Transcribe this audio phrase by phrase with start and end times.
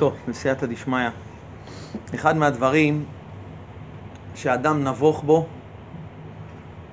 [0.00, 1.08] טוב, בסייעתא דשמיא.
[2.14, 3.04] אחד מהדברים
[4.34, 5.46] שאדם נבוך בו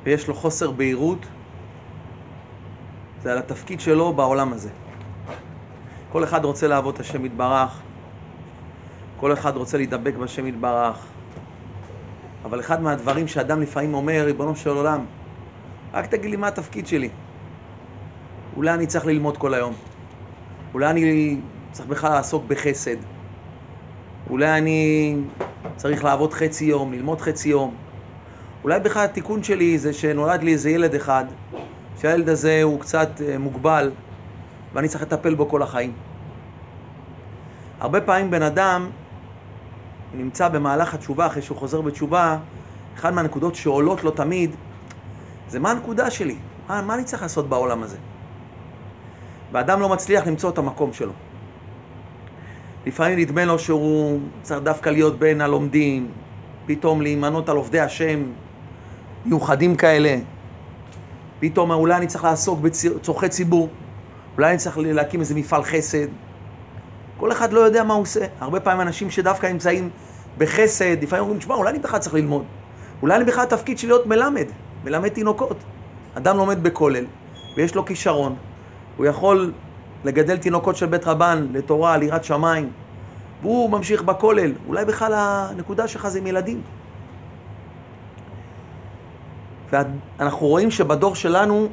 [0.04, 1.26] ויש לו חוסר בהירות
[3.22, 4.70] זה על התפקיד שלו בעולם הזה.
[6.12, 7.80] כל אחד רוצה לעבוד את השם יתברך,
[9.20, 11.06] כל אחד רוצה להידבק בשם יתברך,
[12.46, 15.06] אבל אחד מהדברים שאדם לפעמים אומר, ריבונו של עולם,
[15.94, 17.10] רק תגיד לי מה התפקיד שלי.
[18.56, 19.74] אולי אני צריך ללמוד כל היום.
[20.74, 21.38] אולי אני
[21.78, 22.96] צריך בכלל לעסוק בחסד.
[24.30, 25.16] אולי אני
[25.76, 27.76] צריך לעבוד חצי יום, ללמוד חצי יום.
[28.64, 31.26] אולי בכלל התיקון שלי זה שנולד לי איזה ילד אחד,
[32.02, 33.92] שהילד הזה הוא קצת אה, מוגבל,
[34.74, 35.94] ואני צריך לטפל בו כל החיים.
[37.80, 38.90] הרבה פעמים בן אדם
[40.14, 42.38] נמצא במהלך התשובה, אחרי שהוא חוזר בתשובה,
[42.96, 44.56] אחת מהנקודות שעולות לו תמיד,
[45.48, 46.36] זה מה הנקודה שלי?
[46.70, 47.98] מה, מה אני צריך לעשות בעולם הזה?
[49.52, 51.14] ואדם לא מצליח למצוא את המקום שלו.
[52.88, 56.08] לפעמים נדמה לו שהוא צריך דווקא להיות בין הלומדים,
[56.66, 58.24] פתאום להימנות על עובדי השם
[59.26, 60.18] מיוחדים כאלה.
[61.40, 63.70] פתאום אולי אני צריך לעסוק בצורכי ציבור,
[64.38, 66.08] אולי אני צריך להקים איזה מפעל חסד.
[67.18, 68.26] כל אחד לא יודע מה הוא עושה.
[68.40, 69.90] הרבה פעמים אנשים שדווקא נמצאים
[70.38, 72.44] בחסד, לפעמים אומרים, תשמע, אולי אני בכלל צריך ללמוד.
[73.02, 74.46] אולי אני בכלל התפקיד שלי להיות מלמד,
[74.86, 75.58] מלמד תינוקות.
[76.14, 77.06] אדם לומד בכולל,
[77.58, 78.36] ויש לו כישרון,
[78.98, 79.52] הוא יכול
[80.06, 82.70] לגדל תינוקות של בית רבן לתורה, ליראת שמיים,
[83.42, 84.52] והוא ממשיך בכולל.
[84.68, 86.62] אולי בכלל הנקודה שלך זה עם ילדים.
[89.72, 91.68] ואנחנו רואים שבדור שלנו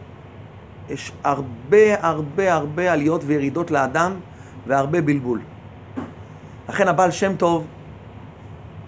[0.89, 4.13] יש הרבה הרבה הרבה עליות וירידות לאדם
[4.67, 5.41] והרבה בלבול.
[6.69, 7.67] לכן הבעל שם טוב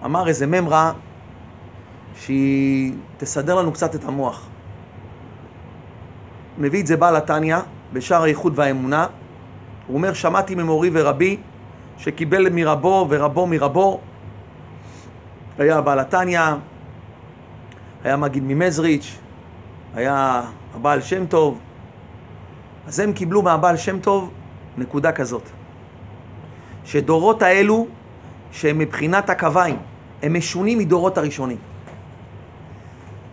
[0.05, 0.93] אמר איזה ממרה
[2.15, 4.47] שהיא תסדר לנו קצת את המוח.
[6.57, 7.57] מביא את זה בעל התניא
[7.93, 9.07] בשער האיחוד והאמונה.
[9.87, 11.37] הוא אומר, שמעתי ממורי ורבי
[11.97, 13.99] שקיבל מרבו ורבו מרבו.
[15.59, 16.41] היה בעל התניא,
[18.03, 19.17] היה מגיד ממזריץ',
[19.95, 20.41] היה
[20.75, 21.59] הבעל שם טוב.
[22.87, 24.31] אז הם קיבלו מהבעל שם טוב
[24.77, 25.49] נקודה כזאת.
[26.85, 27.87] שדורות האלו,
[28.51, 29.77] שהם מבחינת הקוויים,
[30.23, 31.57] הם משונים מדורות הראשונים.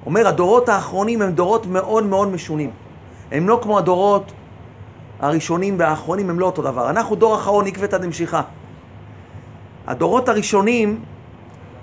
[0.06, 2.70] אומר, הדורות האחרונים הם דורות מאוד מאוד משונים.
[3.32, 4.32] הם לא כמו הדורות
[5.20, 6.90] הראשונים והאחרונים, הם לא אותו דבר.
[6.90, 8.40] אנחנו דור אחרון, עקבתא דמשיחא.
[9.86, 11.00] הדורות הראשונים,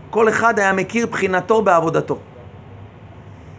[0.09, 2.17] כל אחד היה מכיר בחינתו בעבודתו.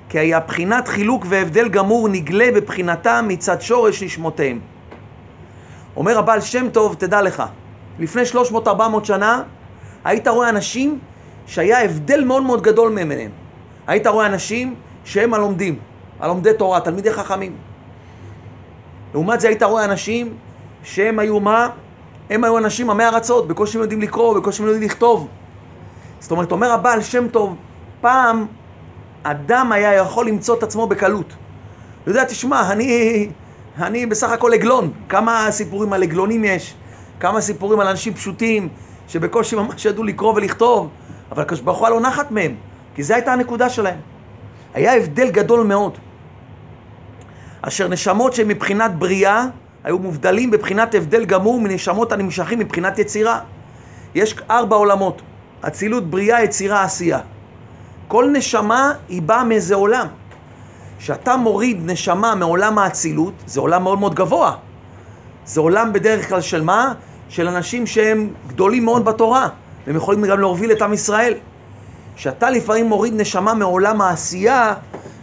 [0.09, 4.61] כי היה בחינת חילוק והבדל גמור נגלה בבחינתם מצד שורש נשמותיהם.
[5.97, 7.43] אומר הבעל שם טוב, תדע לך,
[7.99, 8.23] לפני
[8.55, 8.69] 300-400
[9.05, 9.43] שנה
[10.05, 10.99] היית רואה אנשים
[11.47, 13.31] שהיה הבדל מאוד מאוד גדול ממניהם.
[13.87, 15.79] היית רואה אנשים שהם הלומדים,
[16.21, 17.57] הלומדי תורה, תלמידי חכמים.
[19.15, 20.35] לעומת זה היית רואה אנשים
[20.85, 21.69] שהם היו מה?
[22.31, 25.29] הם היו אנשים עמי ארצות, בקושי הם יודעים לקרוא, בקושי הם יודעים לכתוב.
[26.21, 27.57] זאת אומרת, אומר הבעל שם טוב,
[28.01, 28.47] פעם
[29.23, 31.33] אדם היה יכול למצוא את עצמו בקלות.
[32.05, 33.29] הוא יודע, תשמע, אני,
[33.79, 34.93] אני בסך הכל עגלון.
[35.09, 36.75] כמה סיפורים על עגלונים יש?
[37.21, 38.69] כמה סיפורים על אנשים פשוטים,
[39.09, 40.89] שבקושי ממש ידעו לקרוא ולכתוב,
[41.33, 42.55] אבל הקדוש ברוך הוא לא נחת מהם,
[42.95, 43.99] כי זו הייתה הנקודה שלהם.
[44.75, 45.99] היה הבדל גדול מאוד.
[47.63, 49.45] אשר נשמות שמבחינת בריאה
[49.85, 53.41] היו מובדלים בבחינת הבדל גמור מנשמות הנמשכים מבחינת יצירה.
[54.15, 55.23] יש ארבע עולמות,
[55.61, 57.19] אצילות, בריאה, יצירה, עשייה.
[58.09, 60.07] כל נשמה היא באה מאיזה עולם.
[60.99, 64.55] כשאתה מוריד נשמה מעולם האצילות, זה עולם מאוד מאוד גבוה.
[65.45, 66.93] זה עולם בדרך כלל של מה?
[67.29, 69.49] של אנשים שהם גדולים מאוד בתורה,
[69.87, 71.35] והם יכולים גם להוביל את עם ישראל.
[72.17, 74.75] כשאתה לפעמים מוריד נשמה מעולם העשייה,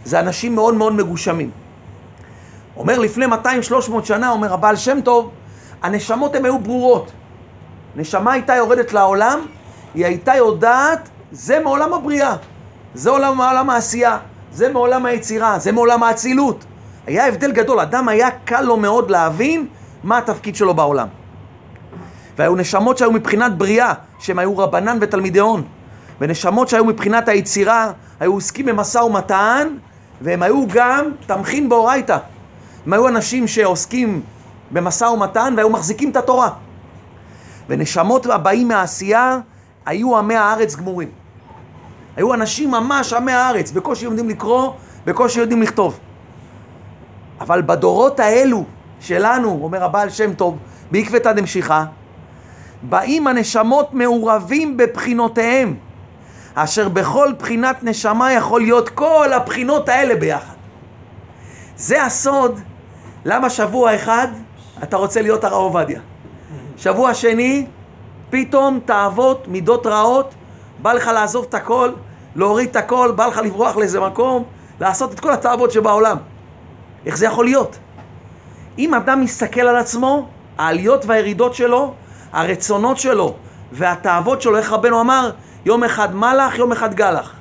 [0.04, 1.50] זה אנשים מאוד מאוד מגושמים.
[2.80, 3.28] אומר לפני 200-300
[4.04, 5.30] שנה, אומר הבעל שם טוב,
[5.82, 7.12] הנשמות הן היו ברורות.
[7.96, 9.40] נשמה הייתה יורדת לעולם,
[9.94, 12.36] היא הייתה יודעת, זה מעולם הבריאה,
[12.94, 14.18] זה עולם, מעולם העשייה,
[14.52, 16.64] זה מעולם היצירה, זה מעולם האצילות.
[17.06, 19.66] היה הבדל גדול, אדם היה קל לו מאוד להבין
[20.04, 21.08] מה התפקיד שלו בעולם.
[22.38, 25.62] והיו נשמות שהיו מבחינת בריאה, שהם היו רבנן ותלמידי הון.
[26.20, 29.68] ונשמות שהיו מבחינת היצירה, היו עוסקים במשא ומתן,
[30.20, 32.18] והם היו גם תמכין באורייתא.
[32.90, 34.22] הם היו אנשים שעוסקים
[34.70, 36.50] במשא ומתן והיו מחזיקים את התורה.
[37.68, 39.38] ונשמות הבאים מהעשייה
[39.86, 41.08] היו עמי הארץ גמורים.
[42.16, 44.72] היו אנשים ממש עמי הארץ, בקושי יודעים לקרוא,
[45.04, 45.98] בקושי יודעים לכתוב.
[47.40, 48.64] אבל בדורות האלו
[49.00, 50.58] שלנו, אומר הבעל שם טוב,
[50.90, 51.84] בעקבתא דמשיחא,
[52.82, 55.74] באים הנשמות מעורבים בבחינותיהם,
[56.54, 60.54] אשר בכל בחינת נשמה יכול להיות כל הבחינות האלה ביחד.
[61.76, 62.60] זה הסוד
[63.24, 64.28] למה שבוע אחד
[64.82, 66.00] אתה רוצה להיות הרב עובדיה.
[66.76, 67.66] שבוע שני
[68.30, 70.34] פתאום תאוות, מידות רעות,
[70.82, 71.90] בא לך לעזוב את הכל,
[72.36, 74.44] להוריד את הכל, בא לך לברוח לאיזה מקום,
[74.80, 76.16] לעשות את כל התאוות שבעולם.
[77.06, 77.78] איך זה יכול להיות?
[78.78, 80.28] אם אדם מסתכל על עצמו,
[80.58, 81.94] העליות והירידות שלו,
[82.32, 83.34] הרצונות שלו
[83.72, 85.30] והתאוות שלו, איך רבנו אמר?
[85.64, 87.34] יום אחד מלאך, יום אחד גלח.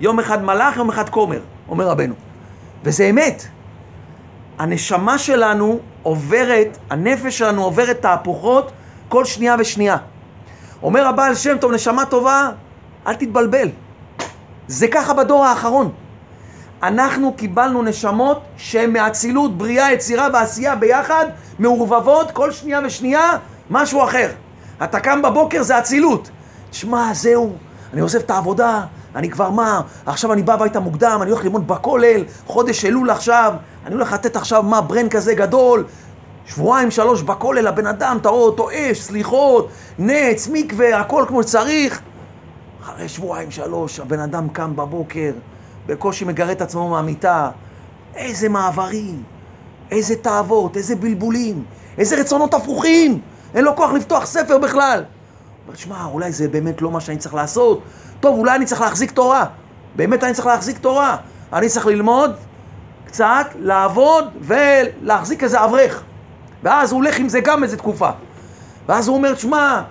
[0.00, 2.14] יום אחד מלאך, יום אחד כומר, אומר רבנו.
[2.84, 3.44] וזה אמת.
[4.58, 8.72] הנשמה שלנו עוברת, הנפש שלנו עוברת תהפוכות
[9.08, 9.96] כל שנייה ושנייה.
[10.82, 12.48] אומר הבעל שם טוב, נשמה טובה,
[13.06, 13.68] אל תתבלבל.
[14.66, 15.92] זה ככה בדור האחרון.
[16.82, 21.26] אנחנו קיבלנו נשמות שהן מאצילות, בריאה, יצירה ועשייה ביחד,
[21.58, 23.30] מעורבבות, כל שנייה ושנייה,
[23.70, 24.28] משהו אחר.
[24.84, 26.30] אתה קם בבוקר, זה אצילות.
[26.70, 27.52] תשמע, זהו,
[27.92, 28.84] אני עוזב את העבודה,
[29.16, 33.54] אני כבר מה, עכשיו אני בא הביתה מוקדם, אני הולך ללמוד בכולל, חודש אלול עכשיו,
[33.86, 35.84] אני הולך לתת עכשיו מה, ברן כזה גדול,
[36.46, 39.68] שבועיים, שלוש בכולל, הבן אדם, אתה רואה אותו אש, סליחות,
[39.98, 42.00] נץ, מקווה, הכל כמו שצריך.
[42.82, 45.30] אחרי שבועיים, שלוש, הבן אדם קם בבוקר,
[45.86, 47.50] בקושי מגרד את עצמו מהמיטה.
[48.14, 49.22] איזה מעברים,
[49.90, 51.64] איזה תאוות, איזה בלבולים,
[51.98, 53.20] איזה רצונות הפוכים.
[53.54, 55.04] אין לו כוח לפתוח ספר בכלל.
[55.66, 57.82] אומר, שמע, אולי זה באמת לא מה שאני צריך לעשות.
[58.20, 59.44] טוב, אולי אני צריך להחזיק תורה.
[59.96, 61.16] באמת אני צריך להחזיק תורה.
[61.52, 62.36] אני צריך ללמוד
[63.06, 66.02] קצת, לעבוד ולהחזיק איזה אברך.
[66.62, 68.10] ואז הוא הולך עם זה גם איזה תקופה.
[68.88, 69.82] ואז הוא אומר, שמע,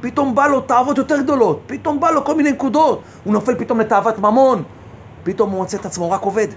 [0.00, 3.02] פתאום בא לו תאוות יותר גדולות, פתאום בא לו כל מיני נקודות.
[3.24, 4.62] הוא נופל פתאום לתאוות ממון,
[5.22, 6.48] פתאום הוא מוצא את עצמו רק עובד.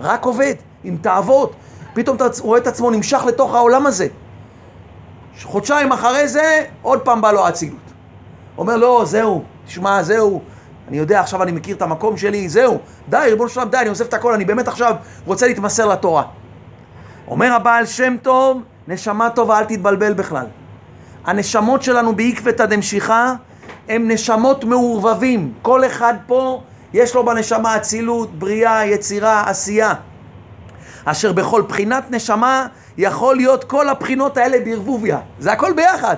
[0.00, 0.54] רק עובד,
[0.84, 1.52] עם תאוות.
[1.94, 4.06] פתאום הוא רואה את עצמו נמשך לתוך העולם הזה.
[5.42, 7.78] חודשיים אחרי זה, עוד פעם בא לו האצילות.
[8.58, 10.42] אומר, לא, זהו, תשמע, זהו,
[10.88, 12.78] אני יודע, עכשיו אני מכיר את המקום שלי, זהו,
[13.08, 14.94] די, ריבונו שלם, די, אני עוזב את הכל, אני באמת עכשיו
[15.26, 16.22] רוצה להתמסר לתורה.
[17.28, 20.46] אומר הבעל שם טוב, נשמה טובה, אל תתבלבל בכלל.
[21.24, 23.32] הנשמות שלנו בעקבתא דמשיחא
[23.88, 25.52] הם נשמות מעורבבים.
[25.62, 29.94] כל אחד פה יש לו בנשמה אצילות, בריאה, יצירה, עשייה.
[31.04, 32.66] אשר בכל בחינת נשמה
[32.98, 35.18] יכול להיות כל הבחינות האלה בערבוביה.
[35.38, 36.16] זה הכל ביחד.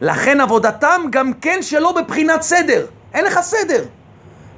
[0.00, 2.86] לכן עבודתם גם כן שלא בבחינת סדר.
[3.14, 3.84] אין לך סדר.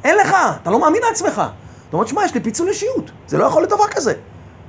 [0.05, 1.43] אין לך, אתה לא מאמין לעצמך.
[1.89, 3.11] אתה אומר, שמע, יש לי פיצול אישיות.
[3.27, 4.15] זה לא יכול להיות דבר כזה.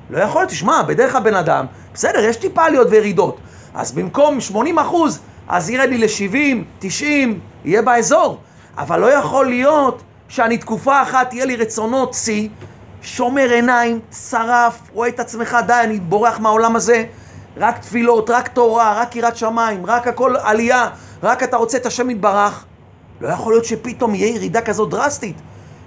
[0.09, 3.37] לא יכול להיות, תשמע, בדרך הבן אדם, בסדר, יש טיפה עליות וירידות.
[3.73, 8.39] אז במקום 80 אחוז, אז ירד לי ל-70, 90, יהיה באזור.
[8.77, 12.49] אבל לא יכול להיות שאני תקופה אחת, יהיה לי רצונות שיא,
[13.05, 13.99] שומר עיניים,
[14.29, 17.03] שרף, רואה את עצמך, די, אני בורח מהעולם הזה.
[17.57, 20.89] רק תפילות, רק תורה, רק יראת שמיים, רק הכל עלייה,
[21.23, 22.65] רק אתה רוצה את השם יתברך.
[23.21, 25.35] לא יכול להיות שפתאום יהיה ירידה כזאת דרסטית.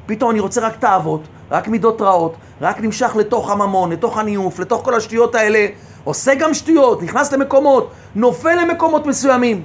[0.06, 1.20] פתאום אני רוצה רק תאוות,
[1.50, 5.66] רק מידות רעות, רק נמשך לתוך הממון, לתוך הניאוף, לתוך כל השטויות האלה,
[6.04, 9.64] עושה גם שטויות, נכנס למקומות, נופל למקומות מסוימים.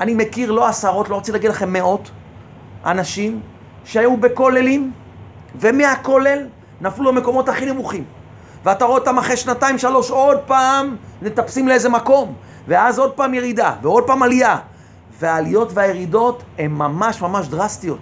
[0.00, 2.10] אני מכיר לא עשרות, לא רוצה להגיד לכם מאות,
[2.86, 3.40] אנשים
[3.84, 4.92] שהיו בכוללים,
[5.60, 6.46] ומהכולל
[6.80, 8.04] נפלו למקומות הכי נמוכים.
[8.64, 12.34] ואתה רואה אותם אחרי שנתיים, שלוש, עוד פעם מטפסים לאיזה מקום,
[12.68, 14.56] ואז עוד פעם ירידה, ועוד פעם עלייה.
[15.18, 17.98] והעליות והירידות הן ממש ממש דרסטיות.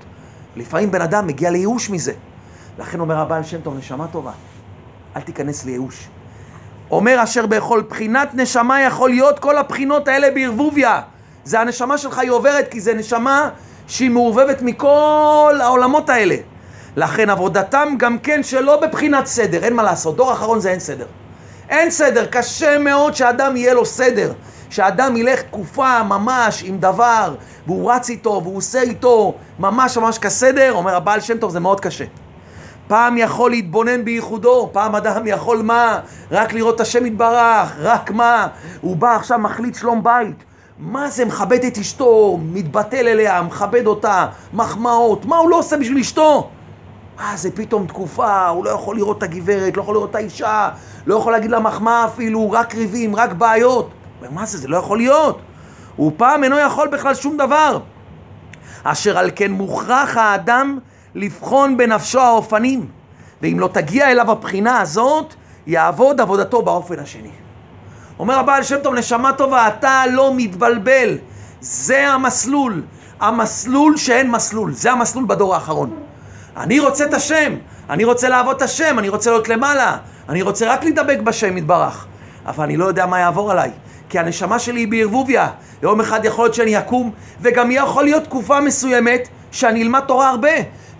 [0.56, 2.12] לפעמים בן אדם מגיע לייאוש מזה.
[2.78, 4.32] לכן אומר הבעל שם טוב, נשמה טובה,
[5.16, 6.08] אל תיכנס לייאוש.
[6.90, 11.00] אומר אשר בכל בחינת נשמה יכול להיות כל הבחינות האלה בערבוביה.
[11.44, 13.48] זה הנשמה שלך היא עוברת כי זה נשמה
[13.86, 16.36] שהיא מעורבבת מכל העולמות האלה.
[16.96, 21.06] לכן עבודתם גם כן שלא בבחינת סדר, אין מה לעשות, דור אחרון זה אין סדר.
[21.68, 24.32] אין סדר, קשה מאוד שאדם יהיה לו סדר.
[24.70, 27.34] שאדם ילך תקופה ממש עם דבר,
[27.66, 31.80] והוא רץ איתו, והוא עושה איתו ממש ממש כסדר, אומר הבעל שם טוב, זה מאוד
[31.80, 32.04] קשה.
[32.88, 36.00] פעם יכול להתבונן בייחודו, פעם אדם יכול מה?
[36.30, 38.46] רק לראות את השם יתברך, רק מה?
[38.80, 40.44] הוא בא עכשיו מחליט שלום בית.
[40.78, 45.98] מה זה מכבד את אשתו, מתבטל אליה, מכבד אותה, מחמאות, מה הוא לא עושה בשביל
[45.98, 46.50] אשתו?
[47.20, 50.70] אה, זה פתאום תקופה, הוא לא יכול לראות את הגברת, לא יכול לראות את האישה,
[51.06, 53.90] לא יכול להגיד לה מחמאה אפילו, רק ריבים, רק בעיות.
[54.30, 55.40] מה זה, זה לא יכול להיות.
[55.96, 57.78] הוא פעם אינו יכול בכלל שום דבר.
[58.84, 60.78] אשר על כן מוכרח האדם
[61.14, 62.86] לבחון בנפשו האופנים,
[63.42, 65.34] ואם לא תגיע אליו הבחינה הזאת,
[65.66, 67.30] יעבוד עבודתו באופן השני.
[68.18, 71.18] אומר הבעל שם טוב, נשמה טובה, אתה לא מתבלבל.
[71.60, 72.82] זה המסלול.
[73.20, 74.72] המסלול שאין מסלול.
[74.72, 76.05] זה המסלול בדור האחרון.
[76.56, 77.54] אני רוצה את השם,
[77.90, 79.96] אני רוצה לעבוד את השם, אני רוצה להיות למעלה,
[80.28, 82.06] אני רוצה רק להידבק בשם יתברך.
[82.46, 83.70] אבל אני לא יודע מה יעבור עליי,
[84.08, 85.48] כי הנשמה שלי היא בערבוביה.
[85.82, 87.10] יום אחד יכול להיות שאני אקום,
[87.40, 90.50] וגם יכול להיות תקופה מסוימת שאני אלמד תורה הרבה,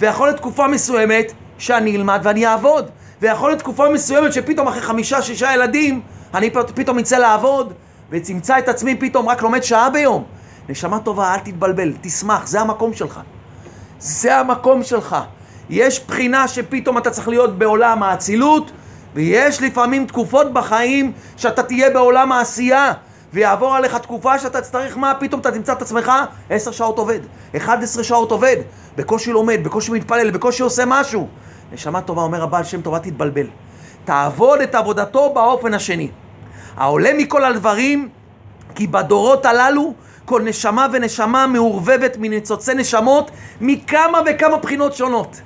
[0.01, 2.91] ויכול להיות תקופה מסוימת שאני אלמד ואני אעבוד,
[3.23, 6.01] ויכול להיות תקופה מסוימת שפתאום אחרי חמישה, שישה ילדים,
[6.35, 7.73] אני פתאום אצא לעבוד,
[8.11, 10.25] ותמצא את עצמי פתאום רק לומד שעה ביום.
[10.69, 13.21] נשמה טובה, אל תתבלבל, תשמח, זה המקום שלך.
[13.99, 15.17] זה המקום שלך.
[15.71, 18.71] יש בחינה שפתאום אתה צריך להיות בעולם האצילות,
[19.15, 22.93] ויש לפעמים תקופות בחיים שאתה תהיה בעולם העשייה,
[23.33, 26.13] ויעבור עליך תקופה שאתה תצטרך מה, פתאום אתה תמצא את עצמך
[26.51, 27.21] עשר שעות עובד,
[27.57, 28.57] אחד עשרה שעות עובד,
[28.97, 31.29] בקושי לומד, בקושי מתפלל, בקושי עושה משהו.
[31.73, 33.47] נשמה טובה, אומר הבעל שם טובה, תתבלבל.
[34.05, 36.09] תעבוד את עבודתו באופן השני.
[36.77, 38.09] העולה מכל הדברים,
[38.75, 39.95] כי בדורות הללו
[40.25, 43.31] כל נשמה ונשמה מעורבבת מניצוצי נשמות
[43.61, 45.41] מכמה וכמה בחינות שונות.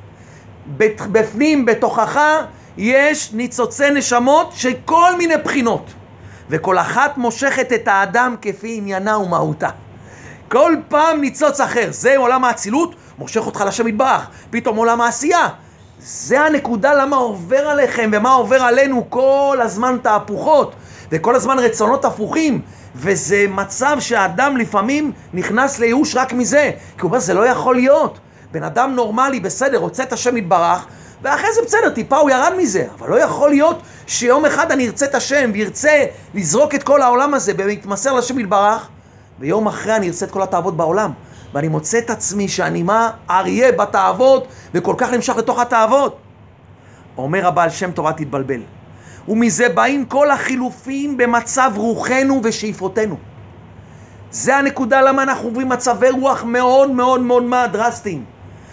[1.13, 2.21] בפנים, בתוכך,
[2.77, 5.91] יש ניצוצי נשמות של כל מיני בחינות,
[6.51, 9.69] וכל אחת מושכת את האדם כפי עניינה ומהותה.
[10.49, 15.49] כל פעם ניצוץ אחר, זה עולם האצילות, מושך אותך לשם יתברך, פתאום עולם העשייה.
[15.99, 20.75] זה הנקודה למה עובר עליכם ומה עובר עלינו כל הזמן תהפוכות.
[21.13, 22.61] וכל הזמן רצונות הפוכים.
[22.95, 26.71] וזה מצב שהאדם לפעמים נכנס לייאוש רק מזה.
[26.97, 28.19] כי הוא אומר זה לא יכול להיות
[28.53, 30.87] בן אדם נורמלי בסדר רוצה את השם יתברך
[31.23, 35.07] ואחרי זה בסדר טיפה הוא ירד מזה אבל לא יכול להיות שיום אחד אני ארצה
[35.07, 36.05] את השם וירצה
[36.35, 38.89] לזרוק את כל העולם הזה ולהתמסר לשם יתברך
[39.39, 41.13] ויום אחרי אני ארצה את כל התאוות בעולם
[41.55, 43.11] ואני מוצא את עצמי שאני מה?
[43.31, 46.17] אריה בתאוות, וכל כך נמשך לתוך התאוות.
[47.19, 48.61] אומר הבעל שם תורה תתבלבל.
[49.29, 53.17] ומזה באים כל החילופים במצב רוחנו ושאיפותינו.
[54.31, 58.25] זה הנקודה למה אנחנו עוברים מצבי רוח מאוד מאוד מאוד מאוד דרסטיים.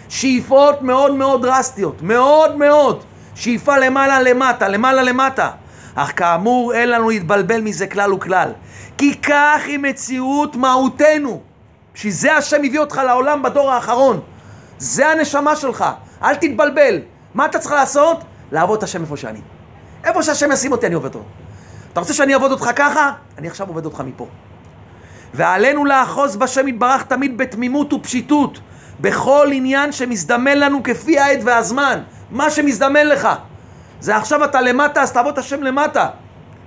[0.08, 3.04] שאיפות מאוד מאוד דרסטיות, מאוד מאוד.
[3.34, 5.50] שאיפה למעלה למטה, למעלה למטה.
[5.94, 8.52] אך כאמור אין לנו להתבלבל מזה כלל וכלל.
[8.98, 11.40] כי כך היא מציאות מהותנו.
[11.94, 14.20] בשביל זה השם הביא אותך לעולם בדור האחרון.
[14.78, 15.84] זה הנשמה שלך,
[16.22, 16.98] אל תתבלבל.
[17.34, 18.24] מה אתה צריך לעשות?
[18.52, 19.40] לעבוד את השם איפה שאני.
[20.04, 21.24] איפה שהשם ישים אותי אני עובד אותו.
[21.92, 23.12] אתה רוצה שאני אעבוד אותך ככה?
[23.38, 24.26] אני עכשיו עובד אותך מפה.
[25.34, 28.60] ועלינו לאחוז בשם יתברך תמיד בתמימות ופשיטות,
[29.00, 32.00] בכל עניין שמזדמן לנו כפי העת והזמן.
[32.30, 33.28] מה שמזדמן לך.
[34.00, 36.08] זה עכשיו אתה למטה, אז תעבוד את השם למטה.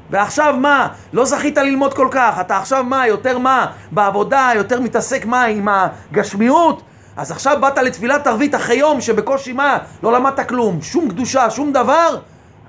[0.10, 0.88] ועכשיו מה?
[1.14, 3.08] לא זכית ללמוד כל כך, אתה עכשיו מה?
[3.08, 3.72] יותר מה?
[3.92, 5.44] בעבודה, יותר מתעסק מה?
[5.44, 6.82] עם הגשמיות?
[7.18, 9.78] אז עכשיו באת לתפילת ערבית אחרי יום שבקושי מה?
[10.04, 12.18] לא למדת כלום, שום קדושה, שום דבר?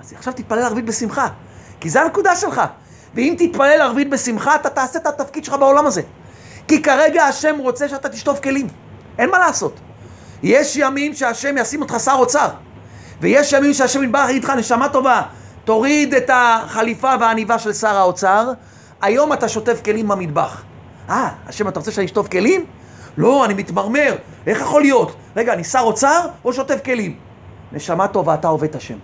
[0.01, 1.29] אז עכשיו תתפלל ערבית בשמחה,
[1.81, 2.63] כי זה הנקודה שלך.
[3.15, 6.03] ואם תתפלל ערבית בשמחה, אתה תעשה את התפקיד שלך בעולם הזה.
[6.69, 8.67] כי כרגע השם רוצה שאתה תשטוף כלים.
[9.19, 9.81] אין מה לעשות.
[10.43, 12.49] יש ימים שהשם ישים אותך שר אוצר,
[13.21, 15.23] ויש ימים שהשם יגיד לך נשמה טובה,
[15.65, 18.53] תוריד את החליפה והעניבה של שר האוצר,
[19.03, 20.63] היום אתה שוטף כלים במטבח.
[21.09, 22.65] אה, השם, אתה רוצה שאני אשטוף כלים?
[23.17, 24.17] לא, אני מתמרמר,
[24.47, 25.17] איך יכול להיות?
[25.37, 27.17] רגע, אני שר אוצר או שוטף כלים?
[27.73, 28.97] נשמה טובה, אתה עובד את השם.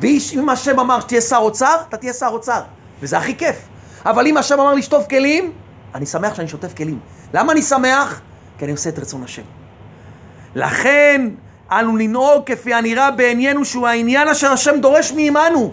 [0.00, 2.60] ואם השם אמר שתהיה שר אוצר, אתה תהיה שר אוצר,
[3.00, 3.56] וזה הכי כיף.
[4.06, 5.52] אבל אם השם אמר לשטוף כלים,
[5.94, 6.98] אני שמח שאני שוטף כלים.
[7.34, 8.20] למה אני שמח?
[8.58, 9.42] כי אני עושה את רצון השם.
[10.54, 11.28] לכן,
[11.70, 15.72] אנו לנהוג כפי הנראה בעניינו שהוא העניין אשר השם דורש מעמנו.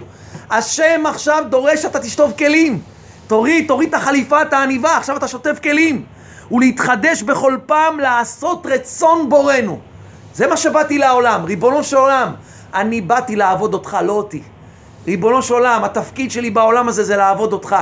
[0.50, 2.82] השם עכשיו דורש שאתה תשטוף כלים.
[3.28, 6.06] תוריד, תוריד את החליפה, את העניבה, עכשיו אתה שוטף כלים.
[6.52, 9.80] ולהתחדש בכל פעם לעשות רצון בורנו.
[10.34, 12.34] זה מה שבאתי לעולם, ריבונו של עולם.
[12.74, 14.42] אני באתי לעבוד אותך, לא אותי.
[15.08, 17.76] ריבונו של עולם, התפקיד שלי בעולם הזה זה לעבוד אותך.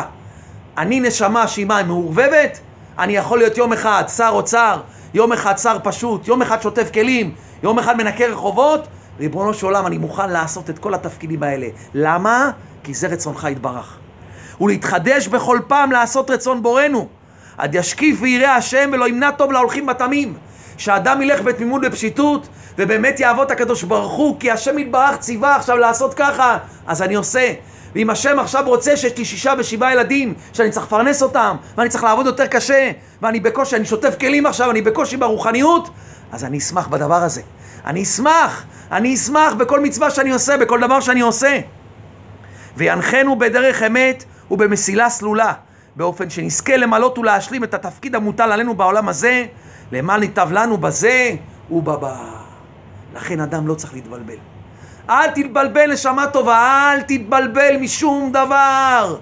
[0.78, 2.60] אני נשמה שהיא מה, מעורבבת?
[3.00, 4.82] אני יכול להיות יום אחד שר אוצר,
[5.14, 8.88] יום אחד שר פשוט, יום אחד שוטף כלים, יום אחד מנקה רחובות,
[9.20, 11.68] ריבונו של עולם, אני מוכן לעשות את כל התפקידים האלה.
[11.94, 12.52] למה?
[12.84, 13.98] כי זה רצונך יתברך.
[14.62, 17.08] ולהתחדש בכל פעם לעשות רצון בורנו.
[17.58, 20.34] עד ישקיף ויראה השם ולא ימנע טוב להולכים בתמים.
[20.78, 26.14] שאדם ילך בתמימות בפשיטות, ובאמת יעבוד הקדוש ברוך הוא, כי השם יתברך ציווה עכשיו לעשות
[26.14, 27.54] ככה, אז אני עושה.
[27.96, 32.04] ואם השם עכשיו רוצה שיש לי שישה ושבעה ילדים, שאני צריך לפרנס אותם, ואני צריך
[32.04, 32.92] לעבוד יותר קשה,
[33.22, 35.90] ואני בקושי, אני שוטף כלים עכשיו, אני בקושי ברוחניות,
[36.32, 37.42] אז אני אשמח בדבר הזה.
[37.86, 41.60] אני אשמח, אני אשמח בכל מצווה שאני עושה, בכל דבר שאני עושה.
[42.78, 45.54] וינחנו בדרך אמת ובמסילה סלולה,
[45.96, 49.46] באופן שנזכה למלות ולהשלים את התפקיד המוטל עלינו בעולם הזה,
[49.92, 51.30] למען ניטב לנו בזה
[51.72, 52.16] ובבא.
[53.16, 54.59] לכן אדם לא צריך להתבלבל.
[55.10, 59.18] אל תתבלבל, נשמה טובה, אל תתבלבל משום דבר.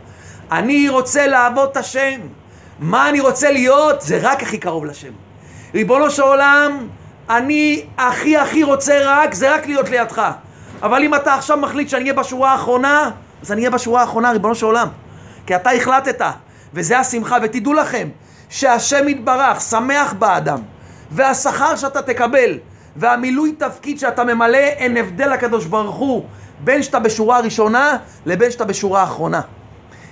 [0.51, 2.19] אני רוצה לעבוד את השם.
[2.79, 4.01] מה אני רוצה להיות?
[4.01, 5.11] זה רק הכי קרוב לשם.
[5.73, 6.87] ריבונו של עולם,
[7.29, 10.31] אני הכי הכי רוצה רק, זה רק להיות לידך.
[10.81, 14.55] אבל אם אתה עכשיו מחליט שאני אהיה בשורה האחרונה, אז אני אהיה בשורה האחרונה, ריבונו
[14.55, 14.87] של עולם.
[15.45, 16.25] כי אתה החלטת,
[16.73, 17.37] וזה השמחה.
[17.43, 18.09] ותדעו לכם,
[18.49, 20.59] שהשם יתברך, שמח באדם,
[21.11, 22.57] והשכר שאתה תקבל,
[22.97, 26.25] והמילוי תפקיד שאתה ממלא, אין הבדל לקדוש ברוך הוא
[26.63, 29.41] בין שאתה בשורה הראשונה לבין שאתה בשורה האחרונה.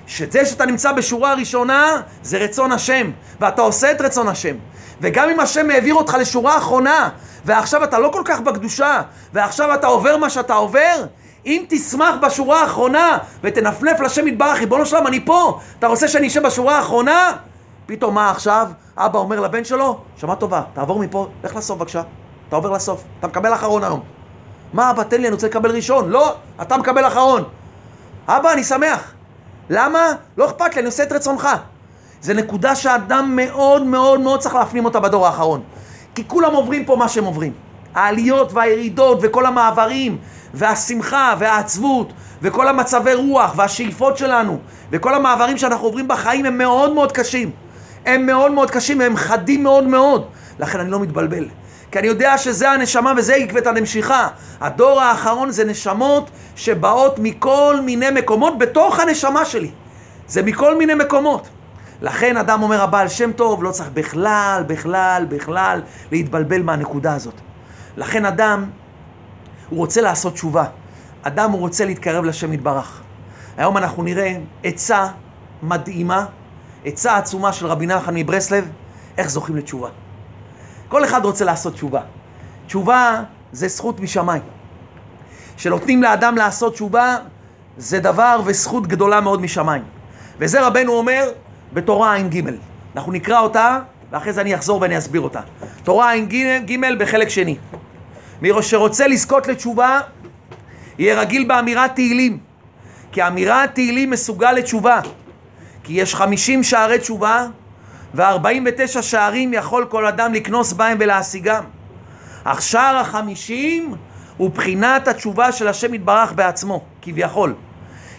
[0.07, 3.11] שזה שאתה נמצא בשורה הראשונה, זה רצון השם,
[3.41, 4.55] ואתה עושה את רצון השם.
[5.01, 7.09] וגם אם השם העביר אותך לשורה האחרונה,
[7.45, 9.01] ועכשיו אתה לא כל כך בקדושה,
[9.33, 11.05] ועכשיו אתה עובר מה שאתה עובר,
[11.45, 16.43] אם תשמח בשורה האחרונה ותנפנף לשם יתברך, ריבונו שלם, אני פה, אתה רוצה שאני אשב
[16.43, 17.31] בשורה האחרונה?
[17.85, 18.67] פתאום מה עכשיו?
[18.97, 22.01] אבא אומר לבן שלו, שמע טובה, תעבור מפה, לך לסוף בבקשה.
[22.47, 23.99] אתה עובר לסוף, אתה מקבל אחרון היום.
[24.73, 26.09] מה אבא, תן לי, אני רוצה לקבל ראשון.
[26.09, 27.43] לא, אתה מקבל אחרון.
[28.27, 29.13] אבא, אני שמח.
[29.69, 29.99] למה?
[30.37, 31.49] לא אכפת לי, אני עושה את רצונך.
[32.21, 35.61] זה נקודה שאדם מאוד מאוד מאוד צריך להפנים אותה בדור האחרון.
[36.15, 37.53] כי כולם עוברים פה מה שהם עוברים.
[37.93, 40.17] העליות והירידות וכל המעברים
[40.53, 44.59] והשמחה והעצבות וכל המצבי רוח והשאיפות שלנו
[44.91, 47.51] וכל המעברים שאנחנו עוברים בחיים הם מאוד מאוד קשים.
[48.05, 50.25] הם מאוד מאוד קשים והם חדים מאוד מאוד.
[50.59, 51.45] לכן אני לא מתבלבל.
[51.91, 54.27] כי אני יודע שזה הנשמה וזה עקבת הנמשיכה.
[54.61, 59.71] הדור האחרון זה נשמות שבאות מכל מיני מקומות בתוך הנשמה שלי.
[60.27, 61.47] זה מכל מיני מקומות.
[62.01, 67.33] לכן אדם אומר הבעל שם טוב לא צריך בכלל, בכלל, בכלל להתבלבל מהנקודה הזאת.
[67.97, 68.65] לכן אדם,
[69.69, 70.65] הוא רוצה לעשות תשובה.
[71.23, 73.01] אדם הוא רוצה להתקרב לשם יתברך.
[73.57, 75.07] היום אנחנו נראה עצה
[75.63, 76.25] מדהימה,
[76.85, 78.69] עצה עצומה של רבי נחמן מברסלב,
[79.17, 79.89] איך זוכים לתשובה.
[80.87, 82.01] כל אחד רוצה לעשות תשובה.
[82.67, 84.41] תשובה זה זכות משמיים.
[85.57, 87.17] שנותנים לאדם לעשות תשובה
[87.77, 89.83] זה דבר וזכות גדולה מאוד משמיים.
[90.39, 91.29] וזה רבנו אומר
[91.73, 92.41] בתורה ע"ג.
[92.95, 93.79] אנחנו נקרא אותה
[94.11, 95.41] ואחרי זה אני אחזור ואני אסביר אותה.
[95.83, 96.35] תורה ע"ג
[96.99, 97.57] בחלק שני.
[98.41, 99.99] מי שרוצה לזכות לתשובה
[100.99, 102.37] יהיה רגיל באמירת תהילים.
[103.11, 105.01] כי אמירת תהילים מסוגל לתשובה.
[105.83, 107.45] כי יש חמישים שערי תשובה
[108.15, 111.63] וארבעים ותשע שערים יכול כל אדם לקנוס בהם ולהשיגם.
[112.43, 113.95] אך שער החמישים
[114.37, 117.53] הוא בחינת התשובה של השם יתברך בעצמו, כביכול.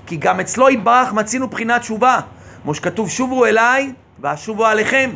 [0.07, 2.21] כי גם אצלו יתברך מצינו בחינת תשובה,
[2.63, 5.11] כמו שכתוב שובו אליי ואשובו עליכם.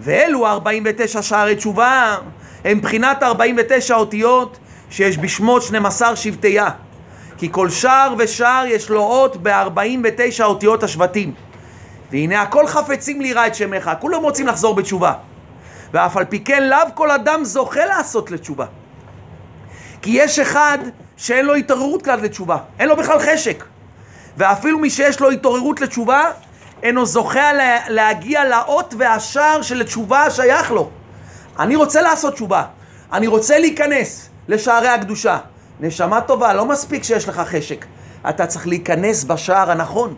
[0.00, 2.16] ואלו 49 שערי תשובה
[2.64, 4.58] הם בחינת 49 אותיות
[4.90, 6.70] שיש בשמות 12 שבטיה.
[7.38, 11.34] כי כל שער ושער יש לו אות ב-49 אותיות השבטים.
[12.12, 15.12] והנה הכל חפצים ליראה את שמך, כולם רוצים לחזור בתשובה.
[15.92, 18.66] ואף על פי כן לאו כל אדם זוכה לעשות לתשובה.
[20.02, 20.78] כי יש אחד
[21.16, 23.64] שאין לו התעוררות כלל לתשובה, אין לו בכלל חשק.
[24.36, 26.30] ואפילו מי שיש לו התעוררות לתשובה,
[26.82, 30.90] אינו זוכה לה, להגיע לאות והשער של התשובה השייך לו.
[31.58, 32.64] אני רוצה לעשות תשובה,
[33.12, 35.38] אני רוצה להיכנס לשערי הקדושה.
[35.80, 37.84] נשמה טובה, לא מספיק שיש לך חשק,
[38.28, 40.14] אתה צריך להיכנס בשער הנכון.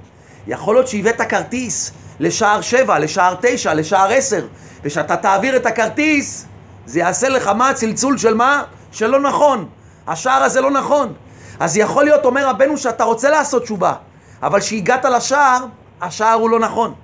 [0.46, 4.46] יכול להיות שהבאת כרטיס לשער שבע, לשער תשע, לשער עשר,
[4.83, 6.46] וכשאתה תעביר את הכרטיס,
[6.87, 7.74] זה יעשה לך מה?
[7.74, 8.62] צלצול של מה?
[8.92, 9.68] שלא נכון.
[10.07, 11.12] השער הזה לא נכון.
[11.61, 13.94] אז יכול להיות, אומר רבנו, שאתה רוצה לעשות תשובה,
[14.42, 15.66] אבל כשהגעת לשער,
[16.00, 16.94] השער הוא לא נכון.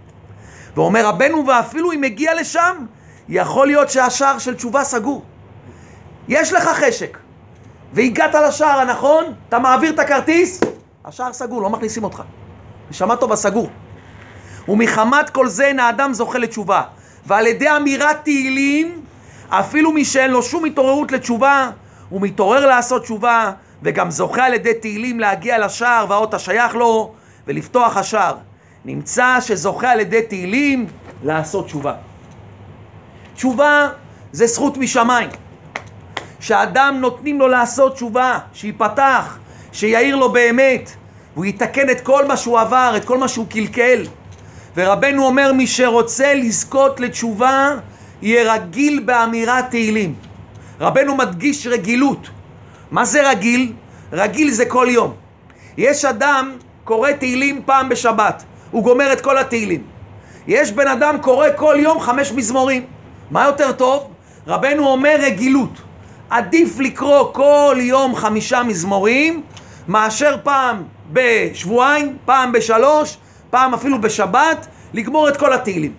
[0.76, 2.86] ואומר רבנו, ואפילו אם הגיע לשם,
[3.28, 5.24] יכול להיות שהשער של תשובה סגור.
[6.28, 7.18] יש לך חשק,
[7.92, 10.60] והגעת לשער הנכון, אתה מעביר את הכרטיס,
[11.04, 12.22] השער סגור, לא מכניסים אותך.
[12.90, 13.70] נשמה טובה סגור.
[14.68, 16.82] ומחמת כל זה אין האדם זוכה לתשובה.
[17.26, 19.02] ועל ידי אמירת תהילים,
[19.48, 21.70] אפילו מי שאין לו שום התעוררות לתשובה,
[22.08, 27.12] הוא מתעורר לעשות תשובה, וגם זוכה על ידי תהילים להגיע לשער והאות השייך לו,
[27.46, 28.36] ולפתוח השער.
[28.84, 30.86] נמצא שזוכה על ידי תהילים
[31.22, 31.94] לעשות תשובה.
[33.34, 33.88] תשובה
[34.32, 35.30] זה זכות משמיים.
[36.40, 39.38] שאדם נותנים לו לעשות תשובה, שיפתח,
[39.72, 40.90] שיעיר לו באמת,
[41.34, 44.02] והוא יתקן את כל מה שהוא עבר, את כל מה שהוא קלקל.
[44.76, 47.74] ורבנו אומר, מי שרוצה לזכות לתשובה,
[48.22, 50.14] יהיה רגיל באמירת תהילים.
[50.80, 52.28] רבנו מדגיש רגילות.
[52.90, 53.72] מה זה רגיל?
[54.12, 55.12] רגיל זה כל יום.
[55.76, 56.52] יש אדם
[56.84, 59.82] קורא תהילים פעם בשבת, הוא גומר את כל התהילים.
[60.46, 62.84] יש בן אדם קורא כל יום חמש מזמורים.
[63.30, 64.08] מה יותר טוב?
[64.46, 65.70] רבנו אומר רגילות.
[66.30, 69.42] עדיף לקרוא כל יום חמישה מזמורים
[69.90, 73.16] מאשר פעם בשבועיים, פעם בשלוש,
[73.50, 75.92] פעם אפילו בשבת, לגמור את כל התהילים.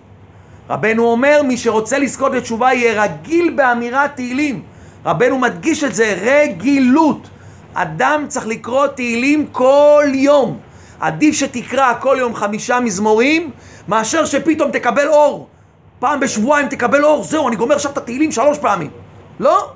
[0.70, 4.62] רבנו אומר, מי שרוצה לזכות לתשובה יהיה רגיל באמירת תהילים.
[5.06, 7.30] רבנו מדגיש את זה, רגילות.
[7.74, 10.60] אדם צריך לקרוא תהילים כל יום.
[11.00, 13.52] עדיף שתקרא כל יום חמישה מזמורים,
[13.88, 15.48] מאשר שפתאום תקבל אור.
[16.00, 18.90] פעם בשבועיים תקבל אור, זהו, אני גומר עכשיו את התהילים שלוש פעמים.
[19.40, 19.72] לא.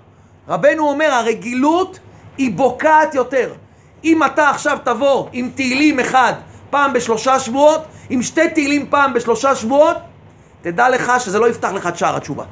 [0.47, 1.99] רבנו אומר, הרגילות
[2.37, 3.53] היא בוקעת יותר.
[4.05, 6.33] אם אתה עכשיו תבוא עם תהילים אחד
[6.69, 9.97] פעם בשלושה שבועות, עם שתי תהילים פעם בשלושה שבועות,
[10.61, 12.43] תדע לך שזה לא יפתח לך את שער התשובה.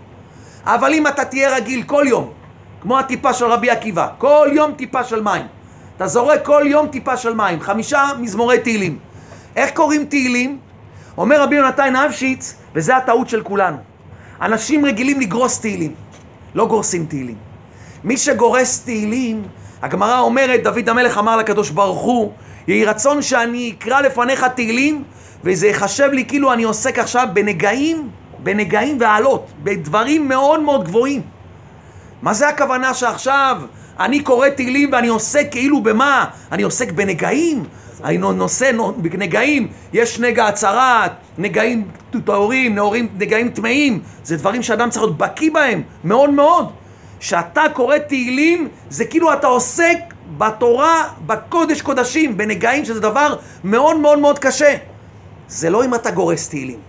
[0.66, 2.30] אבל אם אתה תהיה רגיל כל יום,
[2.82, 5.46] כמו הטיפה של רבי עקיבא, כל יום טיפה של מים.
[5.98, 9.00] אתה זורק כל יום טיפה של מים, חמישה מזמורי תהילים.
[9.56, 10.60] איך קוראים תהילים?
[11.18, 13.78] אומר רבי יונתן אבשיץ, וזה הטעות של כולנו.
[14.42, 15.94] אנשים רגילים לגרוס תהילים,
[16.56, 17.38] לא גורסים תהילים.
[18.04, 19.44] מי שגורס תהילים,
[19.84, 22.32] הגמרא אומרת, דוד המלך אמר לקדוש ברוך הוא,
[22.68, 25.04] יהי רצון שאני אקרא לפניך תהילים,
[25.44, 28.10] וזה ייחשב לי כאילו אני עוסק עכשיו בנגעים,
[28.44, 31.22] בנגעים ועלות, בדברים מאוד מאוד גבוהים.
[32.22, 33.62] מה זה הכוונה שעכשיו
[34.00, 36.26] אני קורא תהילים ואני עוסק כאילו במה?
[36.52, 37.64] אני עוסק בנגעים?
[38.04, 41.88] אני נושא בנגעים, יש נגע הצהרת, נגעים
[42.26, 42.78] טהורים,
[43.18, 46.83] נגעים טמאים, זה דברים שאדם צריך להיות בקיא בהם, מאוד מאוד.
[47.24, 49.98] כשאתה קורא תהילים, זה כאילו אתה עוסק
[50.38, 54.76] בתורה, בקודש קודשים, בנגעים, שזה דבר מאוד מאוד מאוד קשה.
[55.48, 56.80] זה לא אם אתה גורס תהילים.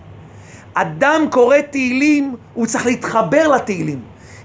[0.73, 3.99] אדם קורא תהילים, הוא צריך להתחבר לתהילים.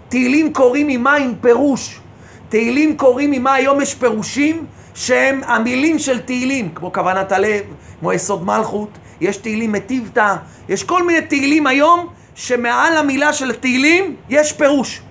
[0.09, 2.01] תהילים קוראים ממה עם פירוש.
[2.49, 7.63] תהילים קוראים ממה היום יש פירושים שהם המילים של תהילים, כמו כוונת הלב,
[8.01, 10.35] כמו יסוד מלכות, יש תהילים מטיבתא,
[10.69, 15.03] יש כל מיני תהילים היום שמעל המילה של תהילים יש פירוש.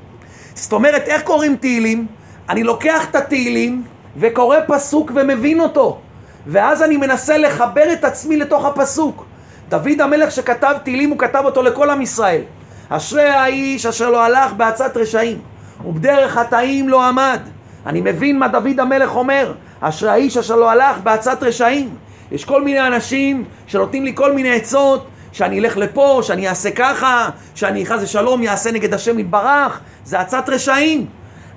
[0.60, 2.08] זאת אומרת, איך קוראים תהילים?
[2.50, 3.84] אני לוקח את התהילים
[4.18, 6.00] וקורא פסוק ומבין אותו,
[6.48, 9.26] ואז אני מנסה לחבר את עצמי לתוך הפסוק.
[9.70, 12.42] דוד המלך שכתב תהילים, הוא כתב אותו לכל עם ישראל.
[12.90, 15.38] אשרי האיש אשר לא הלך בעצת רשעים,
[15.86, 17.40] ובדרך חטאים לא עמד.
[17.86, 21.90] אני מבין מה דוד המלך אומר, אשרי האיש אשר לא הלך בעצת רשעים.
[22.32, 27.30] יש כל מיני אנשים שנותנים לי כל מיני עצות, שאני אלך לפה, שאני אעשה ככה,
[27.56, 31.06] שאני חס ושלום יעשה נגד השם יתברך, זה עצת רשעים.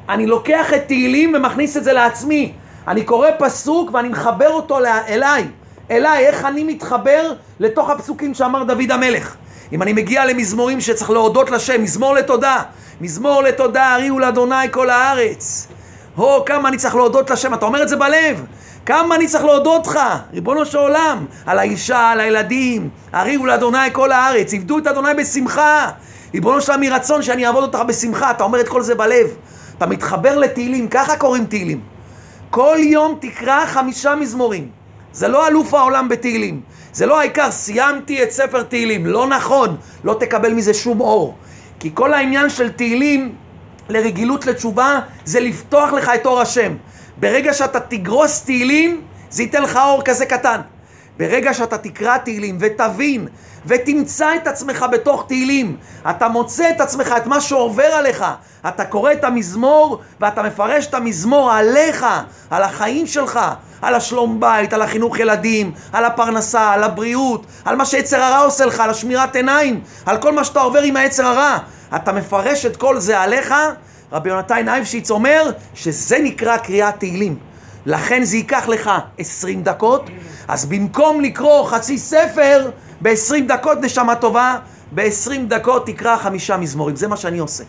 [0.08, 2.52] אני לוקח את תהילים ומכניס את זה לעצמי.
[2.88, 5.46] אני קורא פסוק ואני מחבר אותו אליי.
[5.90, 9.36] אליי, איך אני מתחבר לתוך הפסוקים שאמר דוד המלך.
[9.72, 12.62] אם אני מגיע למזמורים שצריך להודות לשם, מזמור לתודה.
[13.00, 15.68] מזמור לתודה, הריעו לאדוני כל הארץ.
[16.16, 18.44] הו, כמה אני צריך להודות לשם, אתה אומר את זה בלב.
[18.86, 19.98] כמה אני צריך להודות לך,
[20.32, 25.90] ריבונו של עולם, על האישה, על הילדים, הריעו לאדוני כל הארץ, עבדו את אדוני בשמחה.
[26.34, 29.26] ריבונו של עולם, מרצון שאני אעבוד אותך בשמחה, אתה אומר את כל זה בלב.
[29.78, 31.80] אתה מתחבר לתהילים, ככה קוראים תהילים.
[32.50, 34.68] כל יום תקרא חמישה מזמורים.
[35.12, 36.60] זה לא אלוף העולם בתהילים.
[36.92, 39.06] זה לא העיקר, סיימתי את ספר תהילים.
[39.06, 41.36] לא נכון, לא תקבל מזה שום אור.
[41.80, 43.34] כי כל העניין של תהילים
[43.88, 46.72] לרגילות לתשובה זה לפתוח לך את אור השם.
[47.16, 50.60] ברגע שאתה תגרוס תהילים, זה ייתן לך אור כזה קטן.
[51.18, 53.28] ברגע שאתה תקרא תהילים ותבין
[53.66, 55.76] ותמצא את עצמך בתוך תהילים,
[56.10, 58.24] אתה מוצא את עצמך, את מה שעובר עליך,
[58.68, 62.06] אתה קורא את המזמור ואתה מפרש את המזמור עליך,
[62.50, 63.40] על החיים שלך,
[63.82, 68.66] על השלום בית, על החינוך ילדים, על הפרנסה, על הבריאות, על מה שיצר הרע עושה
[68.66, 71.58] לך, על השמירת עיניים, על כל מה שאתה עובר עם היצר הרע.
[71.96, 73.54] אתה מפרש את כל זה עליך,
[74.12, 77.36] רבי יונתן אייבשיץ אומר שזה נקרא קריאת תהילים.
[77.86, 80.10] לכן זה ייקח לך 20 דקות,
[80.48, 82.70] אז במקום לקרוא חצי ספר
[83.02, 84.56] ב-20 דקות נשמה טובה,
[84.94, 87.64] ב-20 דקות תקרא חמישה מזמורים, זה מה שאני עושה.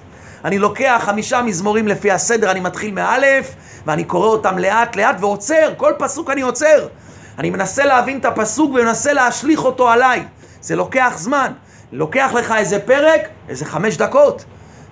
[0.45, 5.73] אני לוקח חמישה מזמורים לפי הסדר, אני מתחיל מאלף, ואני קורא אותם לאט לאט ועוצר,
[5.77, 6.87] כל פסוק אני עוצר.
[7.39, 10.23] אני מנסה להבין את הפסוק ומנסה להשליך אותו עליי.
[10.61, 11.51] זה לוקח זמן.
[11.91, 14.45] לוקח לך איזה פרק, איזה חמש דקות.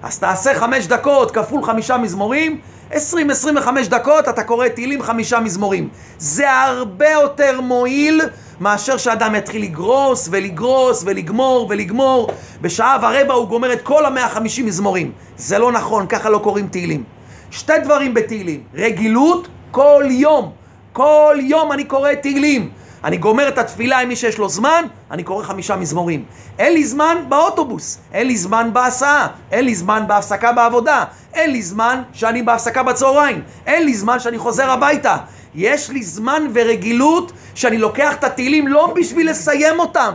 [0.03, 2.59] אז תעשה חמש דקות כפול חמישה מזמורים,
[2.91, 5.89] עשרים, עשרים וחמש דקות אתה קורא תהילים חמישה מזמורים.
[6.17, 8.21] זה הרבה יותר מועיל
[8.59, 12.31] מאשר שאדם יתחיל לגרוס ולגרוס ולגמור ולגמור.
[12.61, 15.11] בשעה ורבע הוא גומר את כל המאה חמישים מזמורים.
[15.37, 17.03] זה לא נכון, ככה לא קוראים תהילים.
[17.51, 20.51] שתי דברים בתהילים, רגילות כל יום.
[20.93, 22.69] כל יום אני קורא תהילים.
[23.03, 26.25] אני גומר את התפילה עם מי שיש לו זמן, אני קורא חמישה מזמורים.
[26.59, 31.61] אין לי זמן באוטובוס, אין לי זמן בהסעה, אין לי זמן בהפסקה בעבודה, אין לי
[31.61, 35.17] זמן שאני בהפסקה בצהריים, אין לי זמן שאני חוזר הביתה.
[35.55, 40.13] יש לי זמן ורגילות שאני לוקח את התהילים לא בשביל לסיים אותם.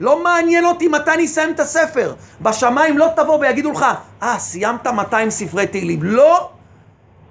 [0.00, 2.14] לא מעניין אותי מתי אני אסיים את הספר.
[2.40, 3.86] בשמיים לא תבוא ויגידו לך,
[4.22, 6.02] אה, ah, סיימת 200 ספרי תהילים.
[6.02, 6.50] לא!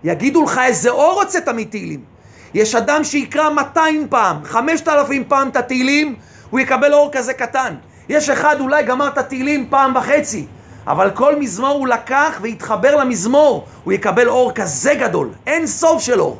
[0.03, 2.16] יגידו לך איזה אור הוצאת מתהילים.
[2.53, 6.15] יש אדם שיקרא 200 פעם, 5,000 פעם את התהילים,
[6.49, 7.73] הוא יקבל אור כזה קטן.
[8.09, 10.45] יש אחד אולי גמר את התהילים פעם וחצי,
[10.87, 16.21] אבל כל מזמור הוא לקח והתחבר למזמור, הוא יקבל אור כזה גדול, אין סוף של
[16.21, 16.39] אור.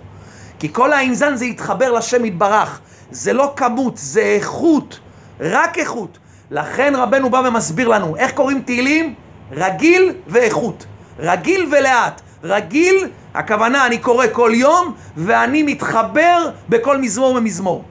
[0.59, 2.79] כי כל האינזן זה יתחבר לשם יתברך.
[3.11, 4.99] זה לא כמות, זה איכות,
[5.39, 6.17] רק איכות.
[6.51, 9.13] לכן רבנו בא ומסביר לנו, איך קוראים תהילים?
[9.51, 10.85] רגיל ואיכות.
[11.19, 12.21] רגיל ולאט.
[12.43, 17.83] רגיל, הכוונה, אני קורא כל יום, ואני מתחבר בכל מזמור ומזמור.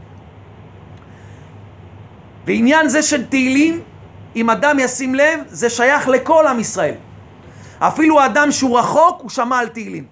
[2.46, 3.80] ועניין זה של תהילים,
[4.36, 6.94] אם אדם ישים לב, זה שייך לכל עם ישראל.
[7.78, 10.04] אפילו האדם שהוא רחוק, הוא שמע על תהילים.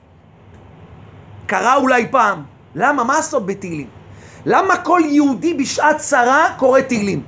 [1.47, 2.43] קרה אולי פעם.
[2.75, 3.05] למה?
[3.05, 3.87] מה הסוד בתהילים?
[4.47, 7.23] למה כל יהודי בשעת צרה קורא תהילים?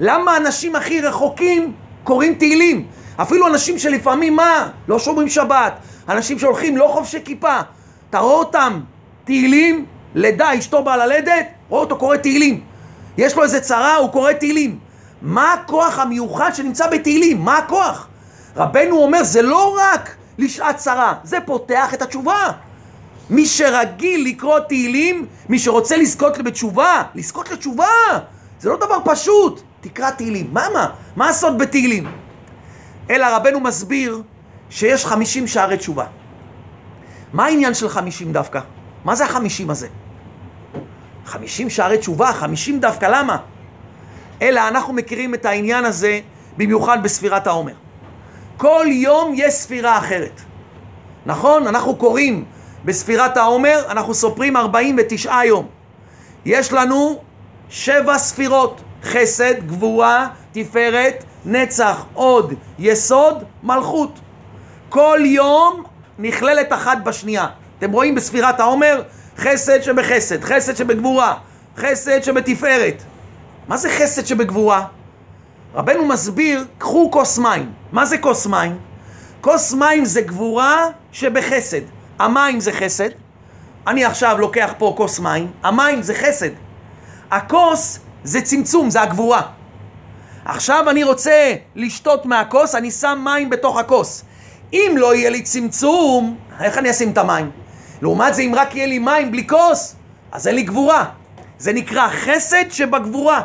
[0.00, 1.72] למה אנשים הכי רחוקים
[2.04, 2.86] קוראים תהילים?
[3.16, 4.68] אפילו אנשים שלפעמים מה?
[4.88, 5.72] לא שומרים שבת,
[6.08, 7.60] אנשים שהולכים לא חובשי כיפה,
[8.10, 8.80] אתה רואה אותם,
[9.24, 12.60] תהילים, לידה, אשתו באה ללדת, רואה אותו קורא תהילים.
[13.18, 14.78] יש לו איזה צרה, הוא קורא תהילים.
[15.22, 17.40] מה הכוח המיוחד שנמצא בתהילים?
[17.40, 18.08] מה הכוח?
[18.56, 22.50] רבנו אומר, זה לא רק לשעת צרה, זה פותח את התשובה.
[23.30, 27.86] מי שרגיל לקרוא תהילים, מי שרוצה לזכות בתשובה, לזכות לתשובה,
[28.60, 29.62] זה לא דבר פשוט.
[29.80, 30.48] תקרא תהילים.
[30.52, 30.88] מה מה?
[31.16, 32.06] מה הסוד בתהילים?
[33.10, 34.22] אלא רבנו מסביר
[34.72, 36.06] שיש חמישים שערי תשובה.
[37.32, 38.60] מה העניין של חמישים דווקא?
[39.04, 39.88] מה זה החמישים הזה?
[41.26, 43.36] חמישים שערי תשובה, חמישים דווקא, למה?
[44.42, 46.20] אלא אנחנו מכירים את העניין הזה
[46.56, 47.72] במיוחד בספירת העומר.
[48.56, 50.40] כל יום יש ספירה אחרת.
[51.26, 51.66] נכון?
[51.66, 52.44] אנחנו קוראים
[52.84, 55.66] בספירת העומר, אנחנו סופרים 49 יום.
[56.44, 57.22] יש לנו
[57.68, 64.20] שבע ספירות, חסד, גבורה, תפארת, נצח, עוד, יסוד, מלכות.
[64.92, 65.84] כל יום
[66.18, 67.46] נכללת אחת בשנייה.
[67.78, 69.02] אתם רואים בספירת העומר
[69.38, 71.34] חסד שבחסד, חסד שבגבורה,
[71.76, 73.02] חסד שבתפארת.
[73.68, 74.86] מה זה חסד שבגבורה?
[75.74, 77.72] רבנו מסביר, קחו כוס מים.
[77.92, 78.78] מה זה כוס מים?
[79.40, 81.82] כוס מים זה גבורה שבחסד.
[82.18, 83.10] המים זה חסד.
[83.86, 86.50] אני עכשיו לוקח פה כוס מים, המים זה חסד.
[87.30, 89.42] הכוס זה צמצום, זה הגבורה.
[90.44, 94.24] עכשיו אני רוצה לשתות מהכוס, אני שם מים בתוך הכוס.
[94.72, 97.50] אם לא יהיה לי צמצום, איך אני אשים את המים?
[98.02, 99.96] לעומת זה, אם רק יהיה לי מים בלי כוס,
[100.32, 101.04] אז אין לי גבורה.
[101.58, 103.42] זה נקרא חסד שבגבורה.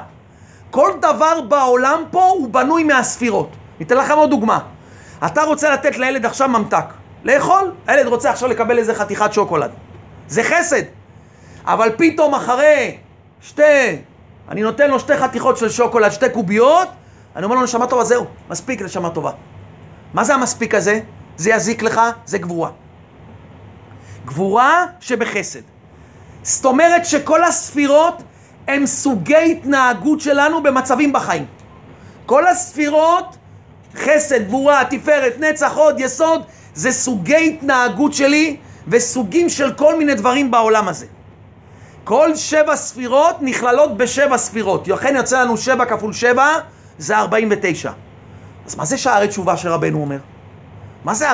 [0.71, 3.49] כל דבר בעולם פה הוא בנוי מהספירות.
[3.79, 4.59] ניתן לכם עוד דוגמה.
[5.25, 6.85] אתה רוצה לתת לילד עכשיו ממתק,
[7.23, 9.71] לאכול, הילד רוצה עכשיו לקבל איזה חתיכת שוקולד.
[10.27, 10.83] זה חסד.
[11.65, 12.97] אבל פתאום אחרי
[13.41, 13.61] שתי,
[14.49, 16.87] אני נותן לו שתי חתיכות של שוקולד, שתי קוביות,
[17.35, 19.31] אני אומר לו, נשמה טובה, זהו, מספיק נשמה טובה.
[20.13, 20.99] מה זה המספיק הזה?
[21.37, 22.69] זה יזיק לך, זה גבורה.
[24.25, 25.61] גבורה שבחסד.
[26.43, 28.23] זאת אומרת שכל הספירות
[28.67, 31.45] הם סוגי התנהגות שלנו במצבים בחיים.
[32.25, 33.37] כל הספירות,
[33.95, 36.41] חסד, גבורה, תפארת, נצח, הוד, יסוד,
[36.73, 41.05] זה סוגי התנהגות שלי וסוגים של כל מיני דברים בעולם הזה.
[42.03, 44.87] כל שבע ספירות נכללות בשבע ספירות.
[44.87, 46.47] לכן יוצא לנו שבע כפול שבע,
[46.97, 47.91] זה ארבעים ותשע.
[48.65, 50.17] אז מה זה שערי תשובה שרבנו אומר?
[51.07, 51.27] מה זה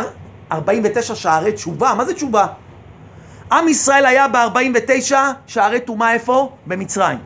[0.52, 1.94] ארבעים ותשע שערי תשובה?
[1.94, 2.48] מה זה תשובה?
[3.52, 5.14] עם ישראל היה ב-49
[5.48, 6.56] שערי טומאה איפה?
[6.66, 7.18] במצרים.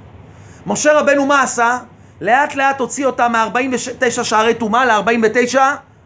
[0.67, 1.77] משה רבנו מה עשה?
[2.21, 5.57] לאט לאט הוציא אותם מ-49 שערי טומאה ל-49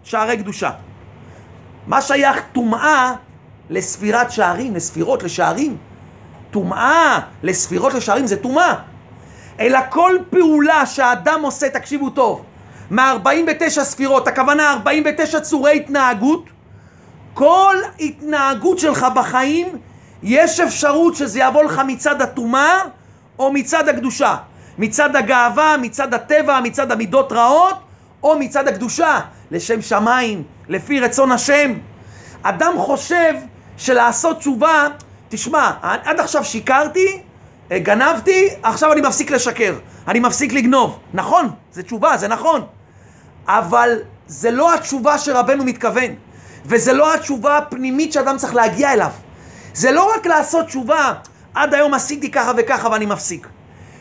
[0.04, 0.70] שערי קדושה.
[1.88, 3.14] מה שייך טומאה
[3.70, 5.78] לספירת שערים, לספירות, לשערים?
[6.52, 8.76] טומאה לספירות לשערים זה טומאה.
[9.60, 12.44] אלא כל פעולה שהאדם עושה, תקשיבו טוב,
[12.92, 16.46] מ-49 ספירות, הכוונה 49 צורי התנהגות,
[17.34, 19.68] כל התנהגות שלך בחיים
[20.24, 22.82] יש אפשרות שזה יבוא לך מצד הטומאה
[23.40, 24.36] או מצד הקדושה.
[24.78, 27.76] מצד הגאווה, מצד הטבע, מצד המידות רעות,
[28.24, 29.20] או מצד הקדושה,
[29.52, 31.74] לשם שמיים, לפי רצון השם.
[32.44, 33.34] אדם חושב
[33.78, 34.88] שלעשות תשובה,
[35.30, 37.22] תשמע, עד עכשיו שיקרתי,
[37.74, 39.74] גנבתי, עכשיו אני מפסיק לשקר,
[40.08, 41.00] אני מפסיק לגנוב.
[41.14, 42.62] נכון, זה תשובה, זה נכון.
[43.48, 46.12] אבל זה לא התשובה שרבנו מתכוון,
[46.66, 49.12] וזה לא התשובה הפנימית שאדם צריך להגיע אליו.
[49.74, 51.14] זה לא רק לעשות תשובה,
[51.54, 53.48] עד היום עשיתי ככה וככה ואני מפסיק.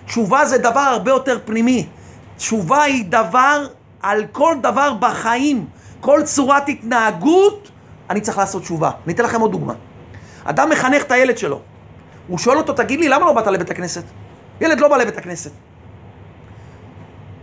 [0.07, 1.89] תשובה זה דבר הרבה יותר פנימי.
[2.37, 3.67] תשובה היא דבר
[4.03, 5.67] על כל דבר בחיים,
[6.01, 7.71] כל צורת התנהגות,
[8.11, 8.91] אני צריך לעשות תשובה.
[9.07, 9.75] אני אתן לכם עוד דוגמה.
[10.45, 11.61] אדם מחנך את הילד שלו.
[12.29, 14.03] הוא שואל אותו, תגיד לי, למה לא באת לבית הכנסת?
[14.61, 15.51] ילד לא בא לבית הכנסת.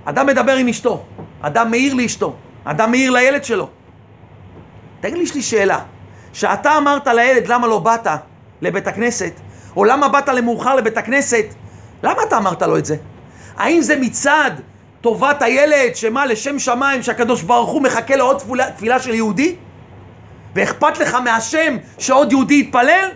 [0.09, 1.03] אדם מדבר עם אשתו,
[1.41, 3.69] אדם מעיר לאשתו, אדם מעיר לילד שלו.
[4.99, 5.79] תגיד לי, יש לי שאלה.
[6.33, 8.07] שאתה אמרת לילד למה לא באת
[8.61, 9.33] לבית הכנסת,
[9.75, 11.45] או למה באת למאוחר לבית הכנסת,
[12.03, 12.95] למה אתה אמרת לו את זה?
[13.57, 14.51] האם זה מצד
[15.01, 19.55] טובת הילד, שמה, לשם שמיים, שהקדוש ברוך הוא מחכה לעוד תפילה, תפילה של יהודי?
[20.55, 23.09] ואכפת לך מהשם שעוד יהודי יתפלל?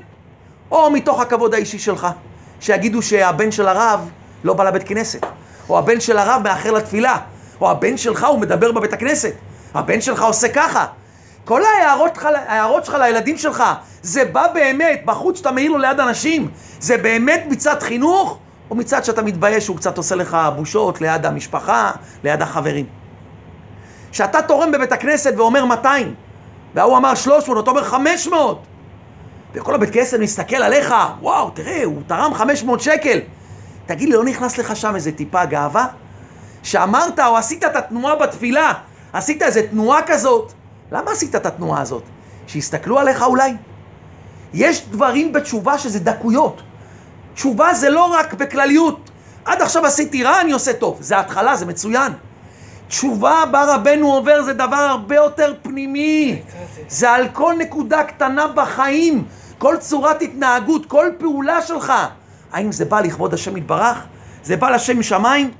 [0.72, 2.08] או מתוך הכבוד האישי שלך,
[2.60, 4.10] שיגידו שהבן של הרב
[4.44, 5.26] לא בא לבית כנסת,
[5.70, 7.18] או הבן של הרב מאחר לתפילה,
[7.62, 9.34] או הבן שלך הוא מדבר בבית הכנסת,
[9.74, 10.86] הבן שלך עושה ככה.
[11.46, 13.64] כל ההערות ההערות שלך לילדים שלך,
[14.02, 16.48] זה בא באמת, בחוץ שאתה מעיר לו ליד אנשים,
[16.80, 18.38] זה באמת מצד חינוך,
[18.70, 21.92] או מצד שאתה מתבייש שהוא קצת עושה לך בושות ליד המשפחה,
[22.24, 22.86] ליד החברים.
[24.12, 26.16] כשאתה תורם בבית הכנסת ואומר 200,
[26.76, 28.62] וההוא אמר 300, אתה אומר 500,
[29.54, 33.20] וכל הבית כנסת מסתכל עליך, וואו, תראה, הוא תרם 500 שקל.
[33.86, 35.88] תגיד לי, לא נכנס לך שם איזה טיפה גאווה?
[36.64, 38.74] שאמרת או עשית את התנועה בתפילה,
[39.14, 40.54] עשית איזה תנועה כזאת.
[40.92, 42.04] למה עשית את התנועה הזאת?
[42.48, 43.54] שיסתכלו עליך אולי?
[44.54, 46.62] יש דברים בתשובה שזה דקויות.
[47.34, 49.10] תשובה זה לא רק בכלליות.
[49.46, 50.98] עד עכשיו עשיתי רע, אני עושה טוב.
[51.02, 52.14] זה התחלה, זה מצוין.
[52.88, 56.42] תשובה בה רבנו עובר זה דבר הרבה יותר פנימי.
[56.88, 59.26] זה על כל נקודה קטנה בחיים,
[59.58, 61.94] כל צורת התנהגות, כל פעולה שלך.
[62.52, 64.06] האם זה בא לכבוד השם יתברך?
[64.44, 65.52] זה בא לשם משמיים?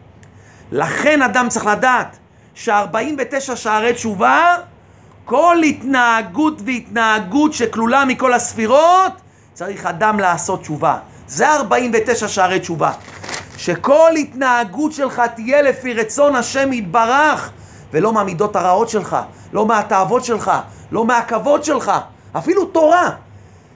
[0.72, 2.18] לכן אדם צריך לדעת
[2.54, 4.56] ש-49 שערי תשובה,
[5.26, 9.12] כל התנהגות והתנהגות שכלולה מכל הספירות,
[9.54, 10.98] צריך אדם לעשות תשובה.
[11.28, 12.92] זה 49 שערי תשובה.
[13.58, 17.52] שכל התנהגות שלך תהיה לפי רצון השם יתברך,
[17.92, 19.18] ולא מהמידות הרעות שלך,
[19.54, 20.52] לא מהתאוות שלך,
[20.92, 21.92] לא מהכבוד שלך,
[22.38, 23.10] אפילו תורה.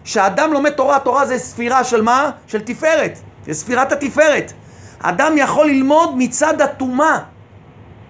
[0.06, 2.32] כשאדם לומד תורה, תורה זה ספירה של מה?
[2.48, 4.54] של תפארת, זה ספירת התפארת.
[5.00, 7.20] אדם יכול ללמוד מצד הטומאה,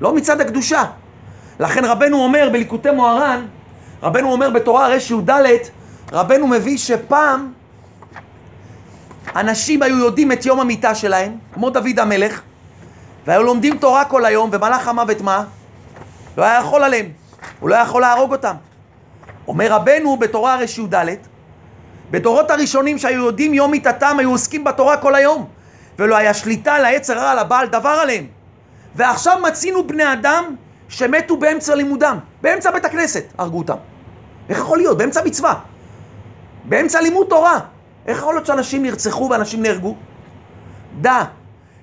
[0.01, 0.83] לא מצד הקדושה.
[1.59, 3.45] לכן רבנו אומר בליקוטי מוהר"ן,
[4.03, 5.29] רבנו אומר בתורה רי"ד,
[6.11, 7.53] רבנו מביא שפעם
[9.35, 12.41] אנשים היו יודעים את יום המיטה שלהם, כמו דוד המלך,
[13.25, 15.43] והיו לומדים תורה כל היום, ומלאך המוות מה?
[16.37, 17.05] לא היה יכול עליהם,
[17.59, 18.55] הוא לא היה יכול להרוג אותם.
[19.47, 21.34] אומר רבנו בתורה רי"ד,
[22.11, 25.45] בדורות הראשונים שהיו יודעים יום מיתתם, היו עוסקים בתורה כל היום,
[25.99, 28.25] ולא היה שליטה ליצר רע, לבעל דבר עליהם.
[28.95, 30.55] ועכשיו מצינו בני אדם
[30.89, 33.75] שמתו באמצע לימודם, באמצע בית הכנסת, הרגו אותם.
[34.49, 34.97] איך יכול להיות?
[34.97, 35.53] באמצע מצווה.
[36.63, 37.59] באמצע לימוד תורה.
[38.05, 39.95] איך יכול להיות שאנשים נרצחו ואנשים נהרגו?
[41.01, 41.23] דע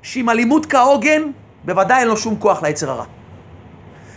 [0.03, 1.23] שאם הלימוד כהוגן,
[1.65, 3.05] בוודאי אין לו שום כוח ליצר הרע.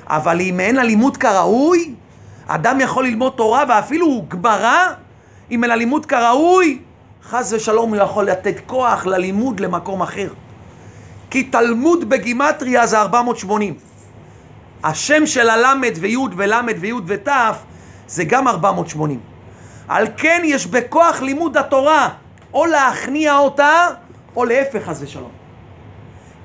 [0.07, 1.93] אבל אם אין הלימוד כראוי,
[2.47, 4.93] אדם יכול ללמוד תורה ואפילו גמרא,
[5.51, 6.79] אם אין הלימוד כראוי,
[7.23, 10.29] חס ושלום הוא יכול לתת כוח ללימוד למקום אחר.
[11.29, 13.73] כי תלמוד בגימטריה זה 480.
[14.83, 17.27] השם של הלמד וי' ולמד וי' ות'
[18.07, 19.19] זה גם 480.
[19.87, 22.09] על כן יש בכוח לימוד התורה
[22.53, 23.87] או להכניע אותה,
[24.35, 25.31] או להפך חס ושלום.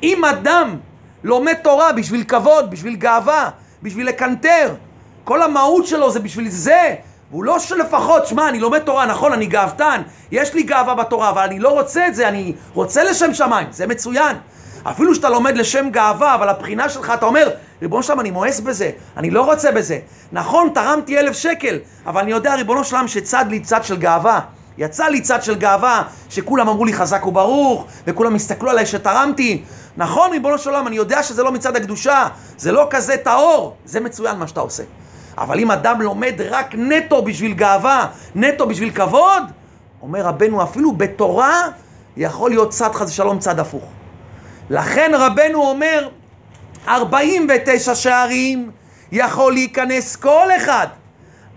[0.02, 0.76] אם אדם
[1.24, 3.50] לומד תורה בשביל כבוד, בשביל גאווה,
[3.82, 4.74] בשביל לקנטר,
[5.24, 6.94] כל המהות שלו זה בשביל זה,
[7.30, 11.42] והוא לא שלפחות, שמע, אני לומד תורה, נכון, אני גאוותן, יש לי גאווה בתורה, אבל
[11.42, 14.36] אני לא רוצה את זה, אני רוצה לשם שמיים, זה מצוין.
[14.82, 17.50] אפילו שאתה לומד לשם גאווה, אבל הבחינה שלך, אתה אומר,
[17.82, 19.98] ריבונו שלם, אני מואס בזה, אני לא רוצה בזה.
[20.32, 24.40] נכון, תרמתי אלף שקל, אבל אני יודע, ריבונו שלם, שצד לי צד של גאווה.
[24.78, 29.62] יצא לי צד של גאווה, שכולם אמרו לי חזק וברוך, וכולם הסתכלו עליי שתרמתי.
[29.96, 34.00] נכון, ריבונו של עולם, אני יודע שזה לא מצד הקדושה, זה לא כזה טהור, זה
[34.00, 34.82] מצוין מה שאתה עושה.
[35.38, 39.42] אבל אם אדם לומד רק נטו בשביל גאווה, נטו בשביל כבוד,
[40.02, 41.68] אומר רבנו, אפילו בתורה
[42.16, 43.84] יכול להיות צד חס ושלום צד הפוך.
[44.70, 46.08] לכן רבנו אומר,
[46.88, 48.70] 49 שערים
[49.12, 50.86] יכול להיכנס כל אחד,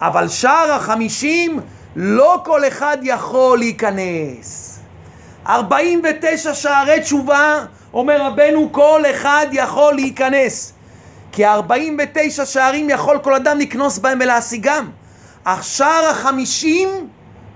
[0.01, 1.59] אבל שער החמישים
[1.95, 4.79] לא כל אחד יכול להיכנס.
[5.47, 10.72] 49 שערי תשובה, אומר רבנו, כל אחד יכול להיכנס.
[11.33, 14.89] כי 49 שערים יכול כל אדם לקנוס בהם ולהשיגם.
[15.43, 16.89] אך שער החמישים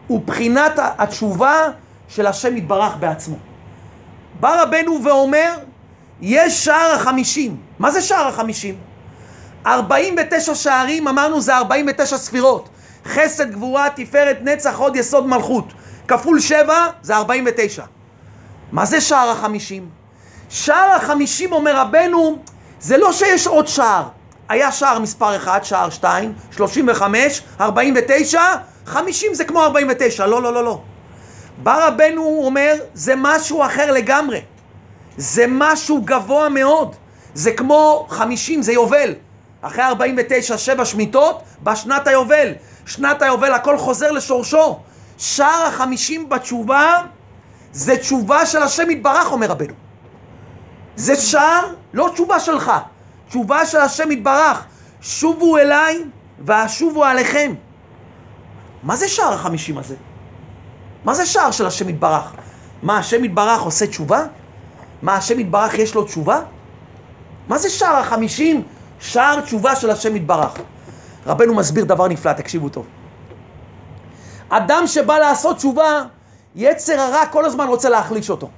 [0.07, 1.61] הוא בחינת התשובה
[2.07, 3.35] של השם יתברך בעצמו.
[4.39, 5.57] בא רבנו ואומר,
[6.21, 7.57] יש שער החמישים.
[7.79, 8.77] מה זה שער החמישים?
[9.65, 12.69] 49 שערים, אמרנו, זה 49 ספירות.
[13.05, 15.73] חסד, גבורה, תפארת, נצח, עוד יסוד מלכות.
[16.07, 17.83] כפול שבע, זה 49.
[18.71, 19.89] מה זה שער החמישים?
[20.49, 22.39] שער החמישים, אומר רבנו,
[22.79, 24.03] זה לא שיש עוד שער.
[24.49, 28.41] היה שער מספר 1, שער 2, 35, 49,
[28.85, 30.25] 50 זה כמו 49.
[30.25, 30.81] לא, לא, לא, לא.
[31.57, 34.41] בא רבנו אומר, זה משהו אחר לגמרי.
[35.17, 36.95] זה משהו גבוה מאוד.
[37.33, 39.13] זה כמו 50, זה יובל.
[39.61, 42.53] אחרי 49, שבע שמיטות, בשנת היובל.
[42.85, 44.79] שנת היובל הכל חוזר לשורשו.
[45.17, 47.01] שער החמישים בתשובה
[47.71, 49.86] זה תשובה של השם יתברך, אומר רבנו.
[50.97, 52.71] זה שער, לא תשובה שלך,
[53.29, 54.65] תשובה של השם יתברך.
[55.01, 56.03] שובו אליי
[56.45, 57.53] ואשובו עליכם.
[58.83, 59.95] מה זה שער החמישים הזה?
[61.03, 62.33] מה זה שער של השם יתברך?
[62.83, 64.25] מה, השם יתברך עושה תשובה?
[65.01, 66.39] מה, השם יתברך יש לו תשובה?
[67.47, 68.63] מה זה שער החמישים?
[68.99, 70.53] שער תשובה של השם יתברך.
[71.25, 72.85] רבנו מסביר דבר נפלא, תקשיבו טוב.
[74.49, 76.03] אדם שבא לעשות תשובה,
[76.55, 78.49] יצר הרע כל הזמן רוצה להחליש אותו.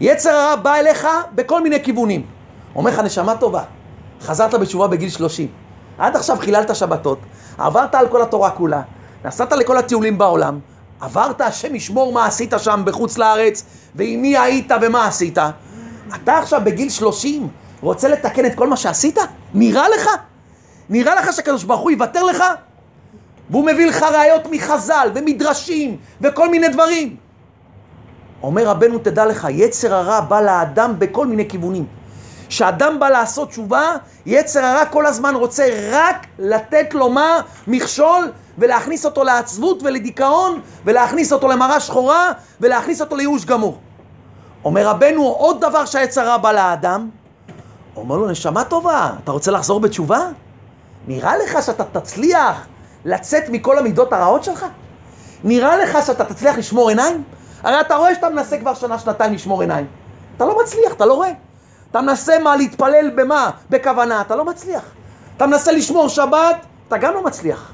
[0.00, 2.26] יצר הרע בא אליך בכל מיני כיוונים.
[2.74, 3.62] אומר לך, נשמה טובה,
[4.20, 5.48] חזרת בתשובה בגיל 30.
[5.98, 7.18] עד עכשיו חיללת שבתות,
[7.58, 8.82] עברת על כל התורה כולה,
[9.24, 10.58] נסעת לכל הטיולים בעולם,
[11.00, 13.64] עברת, השם ישמור מה עשית שם בחוץ לארץ,
[13.94, 15.38] ועם מי היית ומה עשית.
[16.14, 17.48] אתה עכשיו בגיל 30
[17.80, 19.18] רוצה לתקן את כל מה שעשית?
[19.54, 20.08] נראה לך?
[20.88, 22.44] נראה לך שהקדוש ברוך הוא יוותר לך?
[23.50, 27.16] והוא מביא לך ראיות מחז"ל ומדרשים וכל מיני דברים.
[28.44, 31.86] אומר רבנו, תדע לך, יצר הרע בא לאדם בכל מיני כיוונים.
[32.48, 33.82] כשאדם בא לעשות תשובה,
[34.26, 37.40] יצר הרע כל הזמן רוצה רק לתת לו מה?
[37.66, 43.78] מכשול, ולהכניס אותו לעצבות ולדיכאון, ולהכניס אותו למראה שחורה, ולהכניס אותו לייאוש גמור.
[44.64, 47.08] אומר רבנו, עוד דבר שהיצר הרע בא לאדם,
[47.96, 50.20] אומר לו, נשמה טובה, אתה רוצה לחזור בתשובה?
[51.08, 52.66] נראה לך שאתה תצליח
[53.04, 54.66] לצאת מכל המידות הרעות שלך?
[55.44, 57.22] נראה לך שאתה תצליח לשמור עיניים?
[57.64, 59.86] הרי אתה רואה שאתה מנסה כבר שנה, שנתיים לשמור עיניים.
[60.36, 61.30] אתה לא מצליח, אתה לא רואה.
[61.90, 63.50] אתה מנסה מה, להתפלל במה?
[63.70, 64.82] בכוונה, אתה לא מצליח.
[65.36, 66.56] אתה מנסה לשמור שבת,
[66.88, 67.72] אתה גם לא מצליח.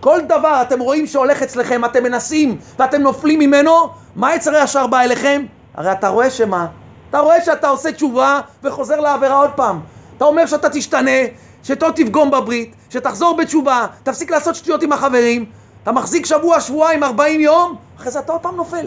[0.00, 5.00] כל דבר אתם רואים שהולך אצלכם, אתם מנסים ואתם נופלים ממנו, מה יצר ישר בא
[5.00, 5.44] אליכם?
[5.74, 6.66] הרי אתה רואה שמה?
[7.10, 9.80] אתה רואה שאתה עושה תשובה וחוזר לעבירה עוד פעם.
[10.16, 11.20] אתה אומר שאתה תשתנה,
[11.62, 15.44] שאתה תפגום בברית, שתחזור בתשובה, תפסיק לעשות שטויות עם החברים,
[15.82, 18.86] אתה מחזיק שבוע, שבועיים, ארבעים יום, אחרי זה אתה עוד פעם נופל.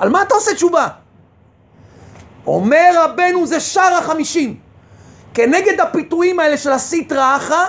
[0.00, 0.88] על מה אתה עושה תשובה?
[2.46, 4.56] אומר רבנו זה שער החמישים.
[5.34, 7.64] כנגד הפיתויים האלה של הסיטרא אחא,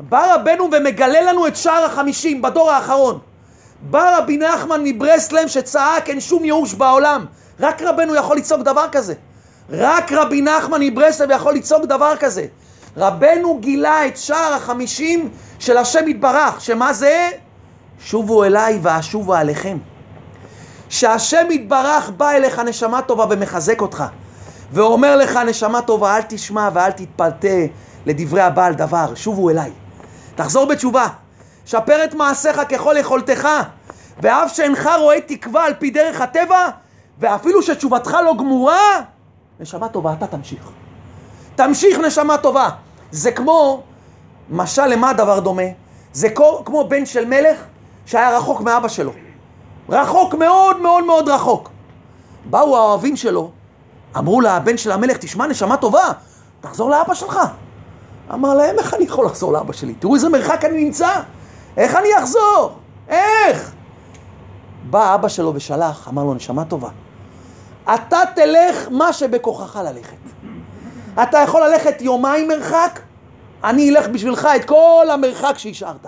[0.00, 3.18] בא רבנו ומגלה לנו את שער החמישים בדור האחרון.
[3.80, 7.26] בא רבי נחמן מברסלם שצעק אין שום ייאוש בעולם.
[7.60, 9.14] רק רבנו יכול לצעוק דבר כזה.
[9.70, 12.46] רק רבי נחמן מברסלב יכול לצעוק דבר כזה.
[12.96, 17.30] רבנו גילה את שער החמישים של השם יתברך, שמה זה?
[18.00, 19.78] שובו אליי ואשובו עליכם.
[20.88, 24.04] שהשם יתברך בא אליך נשמה טובה ומחזק אותך
[24.72, 27.58] ואומר לך נשמה טובה אל תשמע ואל תתפלטה
[28.06, 29.70] לדברי הבעל דבר, שובו אליי.
[30.34, 31.06] תחזור בתשובה,
[31.66, 33.48] שפר את מעשיך ככל יכולתך
[34.22, 36.68] ואף שאינך רואה תקווה על פי דרך הטבע
[37.18, 39.00] ואפילו שתשובתך לא גמורה,
[39.60, 40.70] נשמה טובה אתה תמשיך.
[41.54, 42.68] תמשיך נשמה טובה.
[43.10, 43.82] זה כמו,
[44.50, 45.62] משל למה הדבר דומה?
[46.12, 46.28] זה
[46.64, 47.58] כמו בן של מלך
[48.06, 49.12] שהיה רחוק מאבא שלו.
[49.88, 51.70] רחוק מאוד מאוד מאוד רחוק.
[52.44, 53.50] באו האוהבים שלו,
[54.16, 56.12] אמרו לבן של המלך, תשמע נשמה טובה,
[56.60, 57.40] תחזור לאבא שלך.
[58.32, 59.94] אמר להם, איך אני יכול לחזור לאבא שלי?
[59.94, 61.08] תראו איזה מרחק אני נמצא,
[61.76, 62.78] איך אני אחזור?
[63.08, 63.72] איך?
[64.90, 66.88] בא אבא שלו ושלח, אמר לו, נשמה טובה,
[67.94, 70.16] אתה תלך מה שבכוחך ללכת.
[71.22, 73.00] אתה יכול ללכת יומיים מרחק,
[73.64, 76.06] אני אלך בשבילך את כל המרחק שהשארת.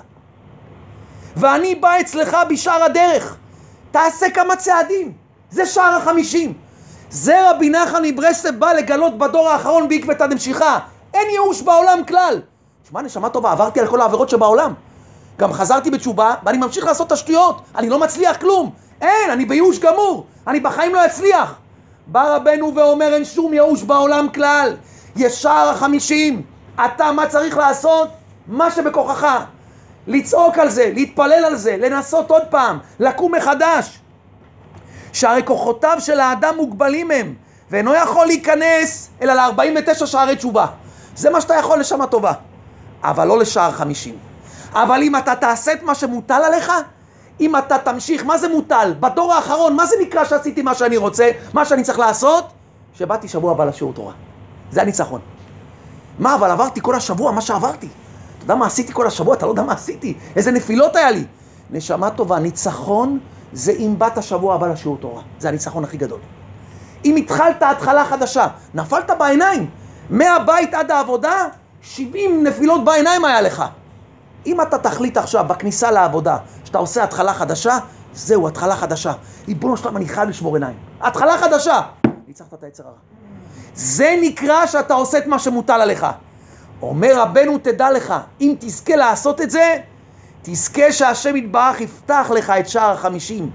[1.36, 3.36] ואני בא אצלך בשאר הדרך.
[3.90, 5.12] תעשה כמה צעדים.
[5.50, 6.54] זה שער החמישים.
[7.10, 10.78] זה רבי נחמן מברסלב בא לגלות בדור האחרון בעקבתא דמשיחא.
[11.14, 12.40] אין ייאוש בעולם כלל.
[12.90, 14.74] שמע, נשמה טובה, עברתי על כל העבירות שבעולם.
[15.38, 17.60] גם חזרתי בתשובה, ואני ממשיך לעשות את השטויות.
[17.76, 18.70] אני לא מצליח כלום.
[19.00, 20.26] אין, אני בייאוש גמור.
[20.46, 21.54] אני בחיים לא אצליח.
[22.06, 24.76] בא רבנו ואומר, אין שום ייאוש בעולם כלל.
[25.16, 26.42] יש שער החמישים.
[26.84, 28.08] אתה, מה צריך לעשות?
[28.46, 29.44] מה שבכוחך.
[30.10, 34.00] לצעוק על זה, להתפלל על זה, לנסות עוד פעם, לקום מחדש.
[35.12, 37.34] שהרי כוחותיו של האדם מוגבלים הם,
[37.70, 40.66] ואינו יכול להיכנס אלא ל-49 שערי תשובה.
[41.16, 42.32] זה מה שאתה יכול לשמה טובה,
[43.02, 44.14] אבל לא לשער 50.
[44.72, 46.72] אבל אם אתה תעשה את מה שמוטל עליך,
[47.40, 48.94] אם אתה תמשיך, מה זה מוטל?
[49.00, 52.44] בדור האחרון, מה זה נקרא שעשיתי מה שאני רוצה, מה שאני צריך לעשות?
[52.94, 54.12] שבאתי שבוע הבא לשיעור תורה.
[54.70, 55.20] זה הניצחון.
[56.18, 57.88] מה, אבל עברתי כל השבוע מה שעברתי.
[58.40, 59.34] אתה יודע מה עשיתי כל השבוע?
[59.34, 60.14] אתה לא יודע מה עשיתי?
[60.36, 61.24] איזה נפילות היה לי.
[61.70, 63.18] נשמה טובה, ניצחון
[63.52, 65.22] זה אם באת השבוע הבא לשיעור תורה.
[65.38, 66.18] זה הניצחון הכי גדול.
[67.04, 69.70] אם התחלת התחלה חדשה, נפלת בעיניים.
[70.10, 71.46] מהבית עד העבודה,
[71.82, 73.64] 70 נפילות בעיניים היה לך.
[74.46, 77.78] אם אתה תחליט עכשיו בכניסה לעבודה שאתה עושה התחלה חדשה,
[78.12, 79.12] זהו, התחלה חדשה.
[79.48, 80.76] ריבונו שלם, אני חייב לשמור עיניים.
[81.00, 81.80] התחלה חדשה.
[82.26, 82.96] ניצחת את היצר הרע.
[83.74, 86.06] זה נקרא שאתה עושה את מה שמוטל עליך.
[86.82, 89.76] אומר רבנו, תדע לך, אם תזכה לעשות את זה,
[90.42, 93.50] תזכה שהשם יתברך יפתח לך את שער החמישים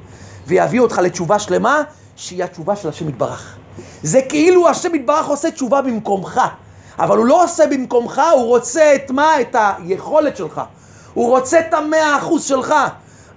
[0.48, 1.84] ויביא אותך לתשובה שלמה,
[2.16, 3.56] שהיא התשובה של השם יתברך.
[4.04, 6.42] זה כאילו השם יתברך עושה תשובה במקומך,
[7.00, 9.42] אבל הוא לא עושה במקומך, הוא רוצה את מה?
[9.42, 10.62] את היכולת שלך.
[11.14, 12.74] הוא רוצה את המאה אחוז שלך.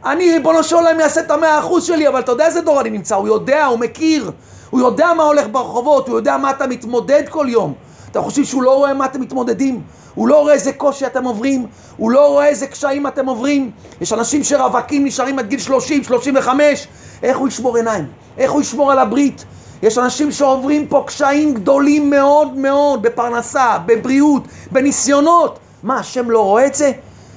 [0.04, 2.90] אני, ריבונו של עולם, אעשה את המאה אחוז שלי, אבל אתה יודע איזה דור אני
[2.90, 4.30] נמצא, הוא יודע, הוא מכיר,
[4.70, 7.74] הוא יודע מה הולך ברחובות, הוא יודע מה אתה מתמודד כל יום.
[8.18, 9.82] אתה חושב שהוא לא רואה מה אתם מתמודדים?
[10.14, 11.66] הוא לא רואה איזה קושי אתם עוברים?
[11.96, 13.70] הוא לא רואה איזה קשיים אתם עוברים?
[14.00, 16.88] יש אנשים שרווקים נשארים עד גיל 30, 35,
[17.22, 18.06] איך הוא ישמור עיניים?
[18.38, 19.44] איך הוא ישמור על הברית?
[19.82, 24.42] יש אנשים שעוברים פה קשיים גדולים מאוד מאוד בפרנסה, בבריאות,
[24.72, 25.58] בניסיונות.
[25.82, 26.92] מה, השם לא רואה את זה?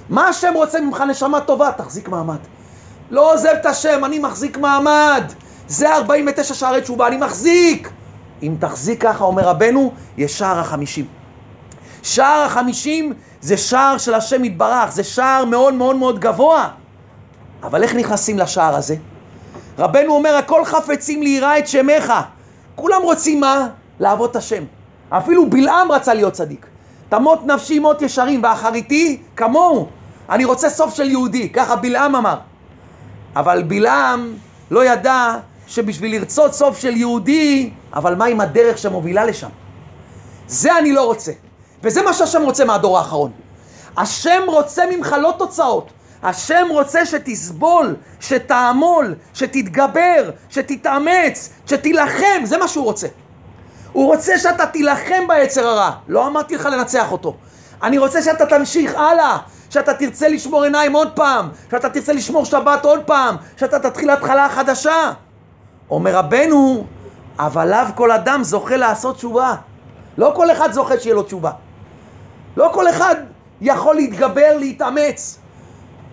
[0.09, 1.71] מה השם רוצה ממך נשמה טובה?
[1.71, 2.39] תחזיק מעמד.
[3.11, 5.23] לא עוזב את השם, אני מחזיק מעמד.
[5.67, 7.89] זה 49 שערי תשובה, אני מחזיק.
[8.43, 11.05] אם תחזיק ככה, אומר רבנו, יש שער החמישים.
[12.03, 16.69] שער החמישים זה שער של השם יתברך, זה שער מאוד מאוד מאוד גבוה.
[17.63, 18.95] אבל איך נכנסים לשער הזה?
[19.79, 22.13] רבנו אומר, הכל חפצים ליראה את שמך.
[22.75, 23.67] כולם רוצים מה?
[23.99, 24.63] לעבוד את השם.
[25.09, 26.65] אפילו בלעם רצה להיות צדיק.
[27.09, 29.87] תמות נפשי מות ישרים, ואחריתי כמוהו.
[30.29, 32.37] אני רוצה סוף של יהודי, ככה בלעם אמר.
[33.35, 34.33] אבל בלעם
[34.71, 35.35] לא ידע
[35.71, 39.49] שבשביל לרצות סוף של יהודי, אבל מה עם הדרך שמובילה לשם?
[40.47, 41.31] זה אני לא רוצה.
[41.83, 43.31] וזה מה שהשם רוצה מהדור האחרון.
[43.97, 45.91] השם רוצה ממך לא תוצאות,
[46.23, 53.07] השם רוצה שתסבול, שתעמול, שתתגבר, שתתאמץ, שתילחם, זה מה שהוא רוצה.
[53.93, 55.91] הוא רוצה שאתה תילחם ביצר הרע.
[56.07, 57.35] לא אמרתי לך לנצח אותו.
[57.83, 59.37] אני רוצה שאתה תמשיך הלאה,
[59.69, 64.49] שאתה תרצה לשמור עיניים עוד פעם, שאתה תרצה לשמור שבת עוד פעם, שאתה תתחיל התחלה
[64.49, 65.11] חדשה.
[65.91, 66.85] אומר רבנו,
[67.39, 69.55] אבל לאו כל אדם זוכה לעשות תשובה.
[70.17, 71.51] לא כל אחד זוכה שיהיה לו תשובה.
[72.57, 73.15] לא כל אחד
[73.61, 75.39] יכול להתגבר, להתאמץ.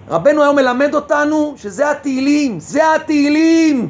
[0.08, 3.88] רבנו היום מלמד אותנו שזה התהילים, זה התהילים.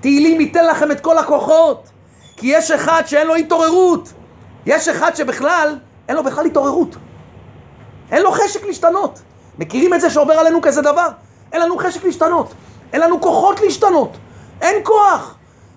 [0.00, 1.88] תהילים ייתן לכם את כל הכוחות.
[2.36, 4.12] כי יש אחד שאין לו התעוררות.
[4.66, 5.78] יש אחד שבכלל,
[6.08, 6.96] אין לו בכלל התעוררות.
[8.10, 9.22] אין לו חשק להשתנות.
[9.58, 11.08] מכירים את זה שעובר עלינו כזה דבר?
[11.52, 12.54] אין לנו חשק להשתנות.
[12.92, 14.16] אין לנו כוחות להשתנות.
[14.60, 15.34] אין כוח.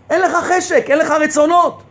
[0.10, 1.84] אין לך חשק, אין לך רצונות.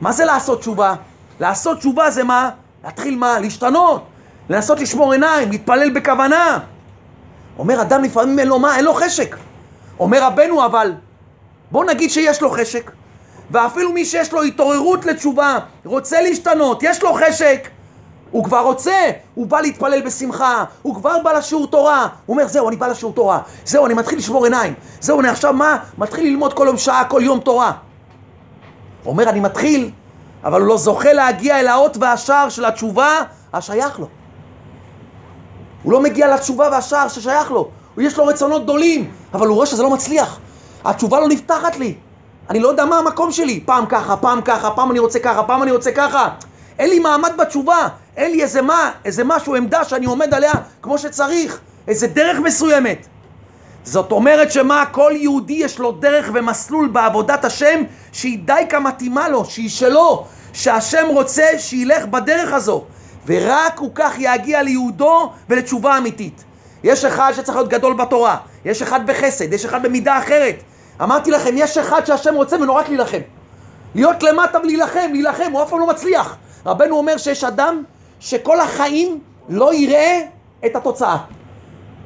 [0.00, 0.94] מה זה לעשות תשובה?
[1.40, 2.50] לעשות תשובה זה מה?
[2.84, 3.38] להתחיל מה?
[3.38, 4.04] להשתנות.
[4.48, 6.58] לנסות לשמור עיניים, להתפלל בכוונה.
[7.58, 8.76] אומר אדם לפעמים אין לו מה?
[8.76, 9.36] אין לו חשק.
[10.00, 10.92] אומר רבנו אבל,
[11.70, 12.90] בוא נגיד שיש לו חשק.
[13.50, 17.68] ואפילו מי שיש לו התעוררות לתשובה, רוצה להשתנות, יש לו חשק,
[18.34, 22.68] הוא כבר רוצה, הוא בא להתפלל בשמחה, הוא כבר בא לשיעור תורה, הוא אומר זהו
[22.68, 25.76] אני בא לשיעור תורה, זהו אני מתחיל לשמור עיניים, זהו אני עכשיו מה?
[25.98, 27.72] מתחיל ללמוד כל יום שעה, כל יום תורה.
[29.04, 29.90] הוא אומר אני מתחיל,
[30.44, 33.18] אבל הוא לא זוכה להגיע אל האות והשער של התשובה
[33.52, 34.06] השייך לו.
[35.82, 37.68] הוא לא מגיע לתשובה והשער ששייך לו,
[37.98, 40.38] יש לו רצונות גדולים, אבל הוא רואה שזה לא מצליח,
[40.84, 41.94] התשובה לא נפתחת לי.
[42.50, 45.62] אני לא יודע מה המקום שלי, פעם ככה, פעם ככה, פעם אני רוצה ככה, פעם
[45.62, 46.28] אני רוצה ככה.
[46.78, 50.52] אין לי מעמד בתשובה, אין לי איזה מה, איזה משהו, עמדה שאני עומד עליה
[50.82, 53.06] כמו שצריך, איזה דרך מסוימת.
[53.84, 59.44] זאת אומרת שמה, כל יהודי יש לו דרך ומסלול בעבודת השם שהיא די כמתאימה לו,
[59.44, 62.84] שהיא שלו, שהשם רוצה שילך בדרך הזו,
[63.26, 66.44] ורק הוא כך יגיע ליהודו ולתשובה אמיתית.
[66.84, 70.56] יש אחד שצריך להיות גדול בתורה, יש אחד בחסד, יש אחד במידה אחרת.
[71.02, 73.20] אמרתי לכם, יש אחד שהשם רוצה ממנו רק להילחם.
[73.94, 76.36] להיות למטה ולהילחם, להילחם, הוא אף פעם לא מצליח.
[76.66, 77.82] רבנו אומר שיש אדם
[78.20, 80.20] שכל החיים לא יראה
[80.66, 81.16] את התוצאה.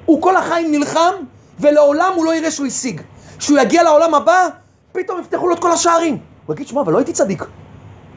[0.07, 1.13] הוא כל החיים נלחם,
[1.61, 3.01] ולעולם הוא לא יראה שהוא השיג.
[3.39, 4.49] כשהוא יגיע לעולם הבא,
[4.93, 6.19] פתאום יפתחו לו את כל השערים.
[6.47, 7.45] הוא יגיד, שמע, אבל לא הייתי צדיק.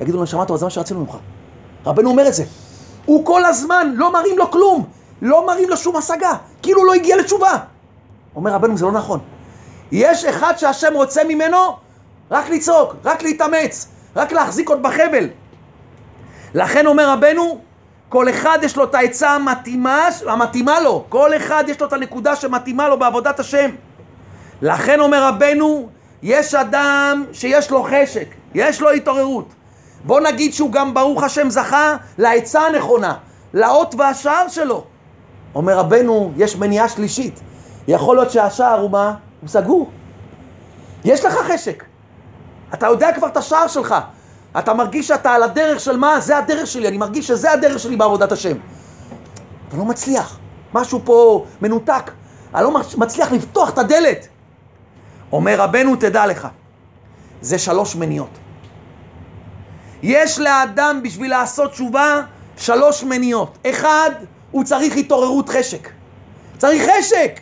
[0.02, 1.16] יגידו לו, שמעת, זה מה שרצינו ממך.
[1.86, 2.44] רבנו אומר את זה.
[3.06, 4.86] הוא כל הזמן לא מראים לו כלום,
[5.22, 7.58] לא מראים לו שום השגה, כאילו לא הגיע לתשובה.
[8.36, 9.20] אומר רבנו, זה לא נכון.
[9.92, 11.58] יש אחד שהשם רוצה ממנו
[12.32, 15.28] רק לצעוק, רק להתאמץ, רק להחזיק עוד בחבל.
[16.54, 17.62] לכן אומר רבנו,
[18.10, 22.36] כל אחד יש לו את העצה המתאימה, המתאימה לו, כל אחד יש לו את הנקודה
[22.36, 23.70] שמתאימה לו בעבודת השם.
[24.62, 25.90] לכן אומר רבנו,
[26.24, 29.48] יש אדם שיש לו חשק, יש לו התעוררות.
[30.04, 33.14] בוא נגיד שהוא גם ברוך השם זכה לעצה הנכונה,
[33.54, 34.84] לאות והשער שלו.
[35.56, 37.40] אומר רבנו, יש מניעה שלישית.
[37.88, 39.14] יכול להיות שהשער הוא מה?
[39.42, 39.90] הוא סגור.
[41.06, 41.84] יש לך חשק.
[42.74, 43.96] אתה יודע כבר את השער שלך.
[44.60, 46.20] אתה מרגיש שאתה על הדרך של מה?
[46.20, 48.58] זה הדרך שלי, אני מרגיש שזה הדרך שלי בעבודת השם.
[49.68, 50.40] אתה לא מצליח.
[50.74, 52.12] משהו פה מנותק.
[52.56, 54.28] אני לא מצליח לפתוח את הדלת.
[55.32, 56.48] אומר רבנו, תדע לך,
[57.42, 58.30] זה שלוש מניות.
[60.04, 62.22] יש לאדם בשביל לעשות תשובה
[62.58, 63.58] שלוש מניות.
[63.70, 64.12] אחד,
[64.52, 65.90] הוא צריך התעוררות חשק.
[66.58, 67.40] צריך חשק.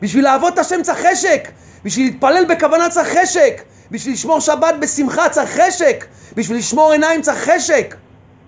[0.00, 1.48] בשביל לעבוד את השם צריך חשק.
[1.84, 3.62] בשביל להתפלל בכוונה צריך חשק.
[3.92, 6.04] בשביל לשמור שבת בשמחה צריך חשק.
[6.36, 7.94] בשביל לשמור עיניים צריך חשק.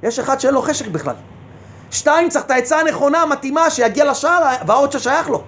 [0.03, 1.15] יש אחד שאין לו חשק בכלל.
[1.91, 5.43] שתיים, צריך את העצה הנכונה, המתאימה, שיגיע לשער והאות ששייך לו.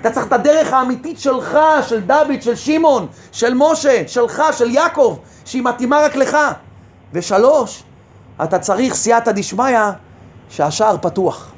[0.00, 5.18] אתה צריך את הדרך האמיתית שלך, של דוד, של שמעון, של משה, שלך, של יעקב,
[5.44, 6.38] שהיא מתאימה רק לך.
[7.12, 7.82] ושלוש,
[8.42, 9.78] אתה צריך סייעתא דשמיא,
[10.48, 11.52] שהשער פתוח.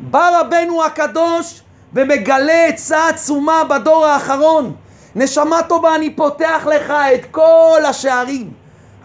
[0.00, 1.62] בא רבנו הקדוש
[1.94, 4.74] ומגלה עצה עצומה בדור האחרון.
[5.16, 8.50] נשמה טובה, אני פותח לך את כל השערים.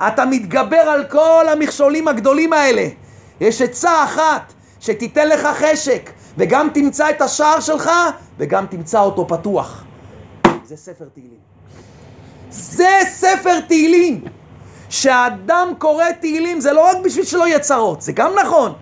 [0.08, 2.88] אתה מתגבר על כל המכשולים הגדולים האלה.
[3.42, 7.92] יש עצה אחת שתיתן לך חשק, וגם תמצא את השער שלך,
[8.38, 9.84] וגם תמצא אותו פתוח.
[10.64, 11.40] זה ספר תהילים.
[12.50, 14.22] זה ספר תהילים.
[14.90, 18.74] כשאדם קורא תהילים זה לא רק בשביל שלא יהיה צרות, זה גם נכון.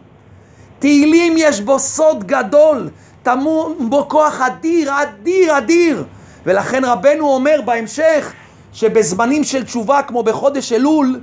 [0.80, 2.90] תהילים יש בו סוד גדול,
[3.24, 6.04] טמון בו כוח אדיר, אדיר, אדיר.
[6.46, 8.34] ולכן רבנו אומר בהמשך,
[8.74, 11.22] שבזמנים של תשובה כמו בחודש אלול,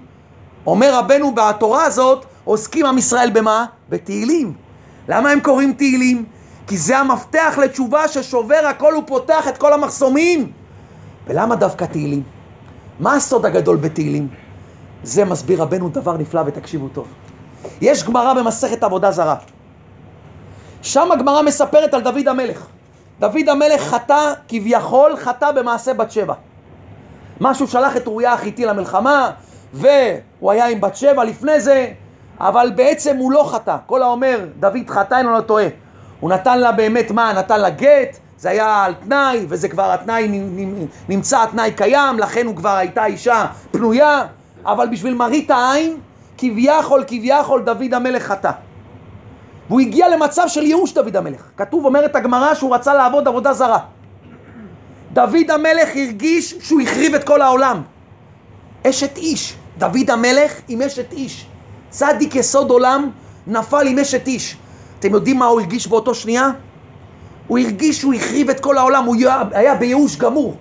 [0.66, 3.66] אומר רבנו בתורה הזאת, עוסקים עם ישראל במה?
[3.88, 4.52] בתהילים.
[5.08, 6.24] למה הם קוראים תהילים?
[6.66, 10.52] כי זה המפתח לתשובה ששובר הכל ופותח את כל המחסומים.
[11.26, 12.22] ולמה דווקא תהילים?
[13.00, 14.28] מה הסוד הגדול בתהילים?
[15.02, 17.06] זה מסביר רבנו דבר נפלא ותקשיבו טוב.
[17.80, 19.36] יש גמרא במסכת עבודה זרה.
[20.82, 22.66] שם הגמרא מספרת על דוד המלך.
[23.20, 26.34] דוד המלך חטא, כביכול חטא במעשה בת שבע.
[27.40, 29.30] משהו שלח את אוריה החיתי למלחמה,
[29.72, 31.86] והוא היה עם בת שבע לפני זה,
[32.40, 33.76] אבל בעצם הוא לא חטא.
[33.86, 35.66] כל האומר, דוד חטא, אינו לא טועה.
[36.20, 37.32] הוא נתן לה באמת מה?
[37.32, 40.28] נתן לה גט, זה היה על תנאי, וזה כבר התנאי,
[41.08, 44.26] נמצא התנאי קיים, לכן הוא כבר הייתה אישה פנויה,
[44.64, 45.96] אבל בשביל מראית העין,
[46.38, 48.50] כביכול, כביכול דוד המלך חטא.
[49.70, 51.42] והוא הגיע למצב של ייאוש דוד המלך.
[51.56, 53.78] כתוב, אומרת הגמרא, שהוא רצה לעבוד עבודה זרה.
[55.12, 57.82] דוד המלך הרגיש שהוא החריב את כל העולם.
[58.86, 59.54] אשת איש.
[59.78, 61.46] דוד המלך עם אשת איש.
[61.90, 63.10] צדיק יסוד עולם
[63.46, 64.56] נפל עם אשת איש.
[64.98, 66.50] אתם יודעים מה הוא הרגיש באותו שנייה?
[67.46, 69.16] הוא הרגיש שהוא החריב את כל העולם, הוא
[69.52, 70.56] היה בייאוש גמור.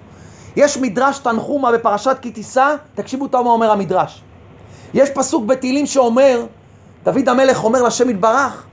[0.56, 4.22] יש מדרש תנחומה בפרשת כי תישא, תקשיבו טוב מה אומר המדרש.
[4.94, 6.46] יש פסוק בתהילים שאומר,
[7.04, 8.66] דוד המלך אומר לשם יתברך,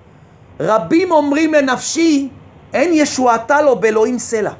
[0.61, 2.29] רבים אומרים לנפשי,
[2.75, 4.53] אין ישועתה לו באלוהים סלע.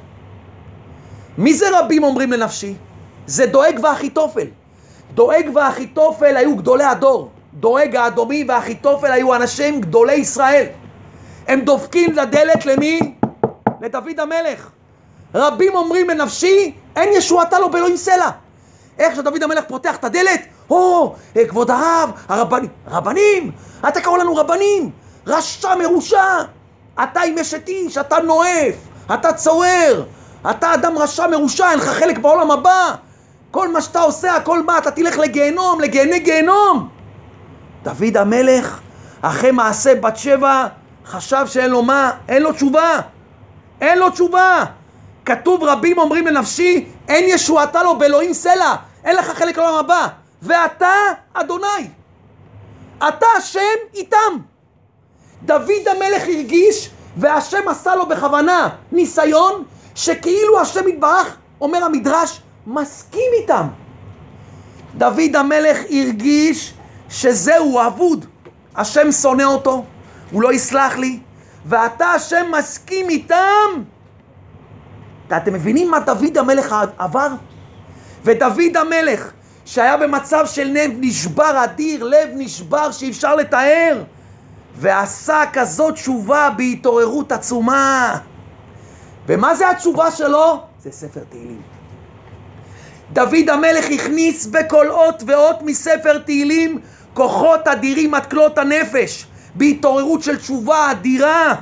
[1.37, 2.73] מי זה רבים אומרים לנפשי?
[3.27, 4.47] זה דואג ואחיתופל.
[5.13, 7.29] דואג ואחיתופל היו גדולי הדור.
[7.53, 10.65] דואג האדומי ואחיתופל היו אנשים גדולי ישראל.
[11.47, 12.99] הם דופקים לדלת למי?
[13.81, 14.69] לדוד המלך.
[15.35, 18.29] רבים אומרים לנפשי, אין ישועתה לו באלוהים סלע.
[18.99, 23.51] איך שדוד המלך פותח את הדלת, או, אה, כבוד הרב, הרבנים, רבנים,
[23.87, 24.91] אתה קורא לנו רבנים,
[25.27, 26.37] רשע מרושע,
[27.03, 28.75] אתה עם אשת איש, אתה נואף,
[29.13, 30.03] אתה צורר,
[30.49, 32.95] אתה אדם רשע מרושע, אין לך חלק בעולם הבא,
[33.51, 36.89] כל מה שאתה עושה, הכל מה, אתה תלך לגיהנום, לגהני גיהנום.
[37.83, 38.79] דוד המלך,
[39.21, 40.67] אחרי מעשה בת שבע,
[41.05, 42.99] חשב שאין לו מה, אין לו תשובה,
[43.81, 44.65] אין לו תשובה.
[45.25, 50.07] כתוב רבים אומרים לנפשי, אין ישועתה לו באלוהים סלע, אין לך חלק לעולם הבא.
[50.41, 50.93] ואתה,
[51.33, 51.89] אדוני,
[52.97, 54.37] אתה השם איתם.
[55.45, 59.63] דוד המלך הרגיש, והשם עשה לו בכוונה ניסיון,
[59.95, 63.67] שכאילו השם יתברך, אומר המדרש, מסכים איתם.
[64.95, 66.73] דוד המלך הרגיש
[67.09, 68.25] שזהו אבוד.
[68.75, 69.85] השם שונא אותו,
[70.31, 71.19] הוא לא יסלח לי,
[71.65, 73.83] ואתה השם מסכים איתם.
[75.37, 77.27] אתם מבינים מה דוד המלך עבר?
[78.23, 79.31] ודוד המלך,
[79.65, 84.03] שהיה במצב של לב נשבר אדיר, לב נשבר שאי אפשר לתאר,
[84.79, 88.17] ועשה כזאת תשובה בהתעוררות עצומה.
[89.27, 90.63] ומה זה התשובה שלו?
[90.83, 91.61] זה ספר תהילים.
[93.13, 96.81] דוד המלך הכניס בכל אות ואות מספר תהילים
[97.13, 99.25] כוחות אדירים עד כלות הנפש,
[99.55, 101.55] בהתעוררות של תשובה אדירה.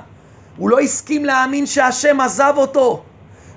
[0.58, 3.04] הוא לא הסכים להאמין שהשם עזב אותו.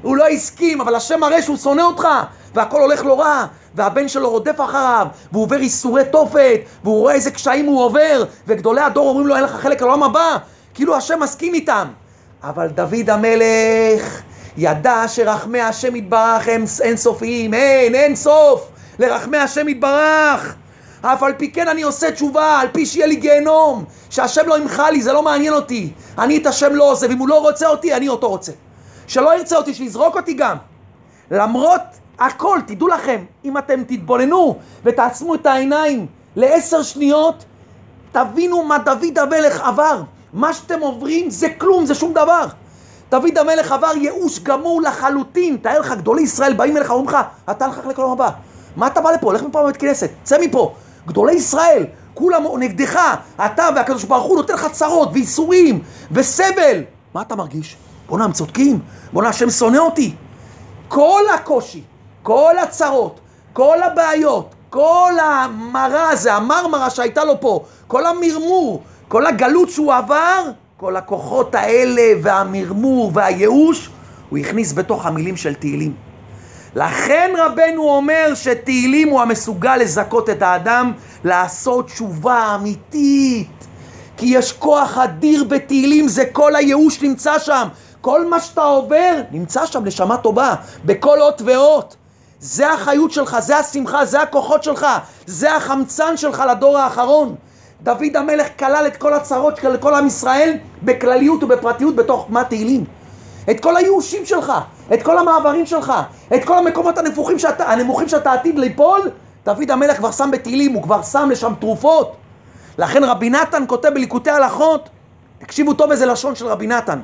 [0.02, 2.08] הוא לא הסכים, אבל השם מראה שהוא שונא אותך,
[2.54, 7.30] והכל הולך לו רע, והבן שלו רודף אחריו, והוא עובר איסורי תופת, והוא רואה איזה
[7.30, 10.36] קשיים הוא עובר, וגדולי הדור אומרים לו אין לך חלק לעולם הבא,
[10.74, 11.88] כאילו השם מסכים איתם.
[12.42, 14.22] אבל דוד המלך
[14.56, 18.68] ידע שרחמי השם יתברך הם אינסופיים, אין, אין סוף
[18.98, 20.54] לרחמי השם יתברך.
[21.02, 24.90] אף על פי כן אני עושה תשובה, על פי שיהיה לי גיהנום, שהשם לא ימחה
[24.90, 25.92] לי, זה לא מעניין אותי.
[26.18, 28.52] אני את השם לא עושה, ואם הוא לא רוצה אותי, אני אותו רוצה.
[29.06, 30.56] שלא ירצה אותי, שיזרוק אותי גם.
[31.30, 31.80] למרות
[32.18, 36.06] הכל, תדעו לכם, אם אתם תתבוננו ותעצמו את העיניים
[36.36, 37.44] לעשר שניות,
[38.12, 40.02] תבינו מה דוד המלך עבר.
[40.32, 42.46] מה שאתם עוברים זה כלום, זה שום דבר.
[43.10, 45.56] דוד המלך עבר ייאוש גמור לחלוטין.
[45.56, 47.16] תאר לך, גדולי ישראל באים אליך, אומרים לך,
[47.50, 48.30] אתה הלך לך לעולם הבא.
[48.76, 49.26] מה אתה בא לפה?
[49.26, 50.74] הולך מפה בבית כנסת, צא מפה.
[51.06, 53.00] גדולי ישראל, כולם נגדך,
[53.46, 56.82] אתה והקדוש ברוך הוא נותן לך צרות וייסורים וסבל.
[57.14, 57.76] מה אתה מרגיש?
[58.08, 58.80] בואנה, הם צודקים,
[59.12, 60.14] בואנה, השם שונא אותי.
[60.88, 61.82] כל הקושי,
[62.28, 63.20] כל הצרות,
[63.52, 70.50] כל הבעיות, כל המרה הזה, המרמרה שהייתה לו פה, כל המרמור, כל הגלות שהוא עבר,
[70.76, 73.90] כל הכוחות האלה והמרמור והייאוש,
[74.30, 75.94] הוא הכניס בתוך המילים של תהילים.
[76.74, 80.92] לכן רבנו אומר שתהילים הוא המסוגל לזכות את האדם
[81.24, 83.66] לעשות תשובה אמיתית.
[84.16, 87.68] כי יש כוח אדיר בתהילים, זה כל הייאוש נמצא שם.
[88.00, 90.54] כל מה שאתה עובר נמצא שם, נשמה טובה,
[90.84, 91.96] בכל אות ואות.
[92.40, 94.86] זה החיות שלך, זה השמחה, זה הכוחות שלך,
[95.26, 97.34] זה החמצן שלך לדור האחרון.
[97.82, 102.84] דוד המלך כלל את כל הצרות של כל עם ישראל בכלליות ובפרטיות בתוך מה תהילים.
[103.50, 104.52] את כל הייאושים שלך,
[104.94, 105.92] את כל המעברים שלך,
[106.34, 109.10] את כל המקומות הנמוכים שאתה, הנמוכים שאתה עתיד ליפול,
[109.44, 112.16] דוד המלך כבר שם בתהילים, הוא כבר שם לשם תרופות.
[112.78, 114.88] לכן רבי נתן כותב בליקוטי הלכות,
[115.38, 117.00] תקשיבו טוב איזה לשון של רבי נתן.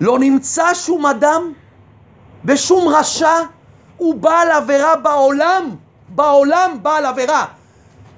[0.00, 1.52] לא נמצא שום אדם
[2.44, 3.32] ושום רשע
[3.96, 5.76] הוא בעל עבירה בעולם,
[6.08, 7.44] בעולם בעל עבירה.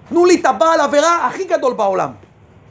[0.09, 2.11] תנו לי את הבעל עבירה הכי גדול בעולם.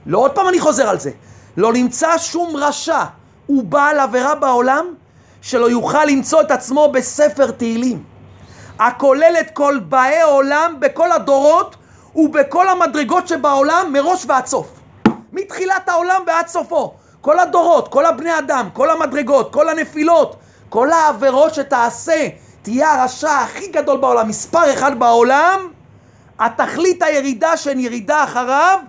[0.06, 1.12] לא, עוד פעם אני חוזר על זה.
[1.58, 3.04] לא נמצא שום רשע
[3.46, 4.86] הוא בעל עבירה בעולם
[5.42, 8.04] שלא יוכל למצוא את עצמו בספר תהילים.
[8.80, 11.76] הכולל את כל באי עולם בכל הדורות
[12.16, 14.68] ובכל המדרגות שבעולם מראש ועד סוף.
[15.34, 16.94] מתחילת העולם ועד סופו.
[17.22, 20.36] כל הדורות, כל הבני אדם, כל המדרגות, כל הנפילות,
[20.70, 22.28] כל העבירות שתעשה,
[22.68, 25.68] תהיה הרשע הכי גדול בעולם, מספר אחד בעולם,
[26.40, 28.80] התכלית הירידה שאין ירידה אחריו,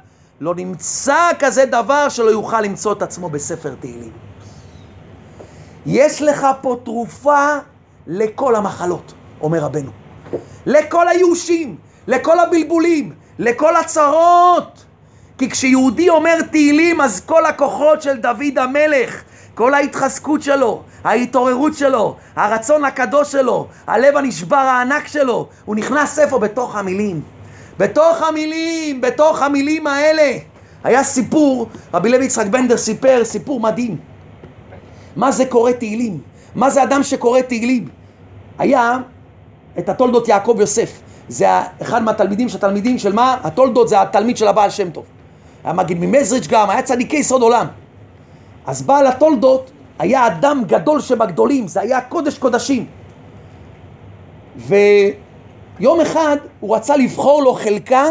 [0.41, 4.13] לא נמצא כזה דבר שלא יוכל למצוא את עצמו בספר תהילים.
[5.87, 7.57] יש לך פה תרופה
[8.07, 9.91] לכל המחלות, אומר רבנו.
[10.67, 11.77] לכל הייאושים,
[12.07, 14.85] לכל הבלבולים, לכל הצרות.
[15.39, 19.23] כי כשיהודי אומר תהילים, אז כל הכוחות של דוד המלך,
[19.59, 26.39] כל ההתחזקות שלו, ההתעוררות שלו, הרצון הקדוש שלו, הלב הנשבר הענק שלו, הוא נכנס איפה?
[26.39, 27.21] בתוך המילים.
[27.79, 30.39] בתוך המילים, בתוך המילים האלה.
[30.85, 33.97] היה סיפור, רבי לוי יצחק בנדר סיפר סיפור מדהים.
[35.17, 36.19] מה זה קורא תהילים?
[36.55, 37.89] מה זה אדם שקורא תהילים?
[38.59, 38.99] היה
[39.79, 41.01] את התולדות יעקב יוסף.
[41.29, 41.47] זה
[41.83, 43.37] אחד מהתלמידים של התלמידים של מה?
[43.43, 45.05] התולדות זה התלמיד של הבעל שם טוב.
[45.65, 47.67] היה מגיד ממזריץ' גם, היה צדיקי יסוד עולם.
[48.69, 52.87] אז בעל התולדות היה אדם גדול שבגדולים, זה היה קודש קודשים.
[54.57, 58.05] ויום אחד הוא רצה לבחור לו חלקה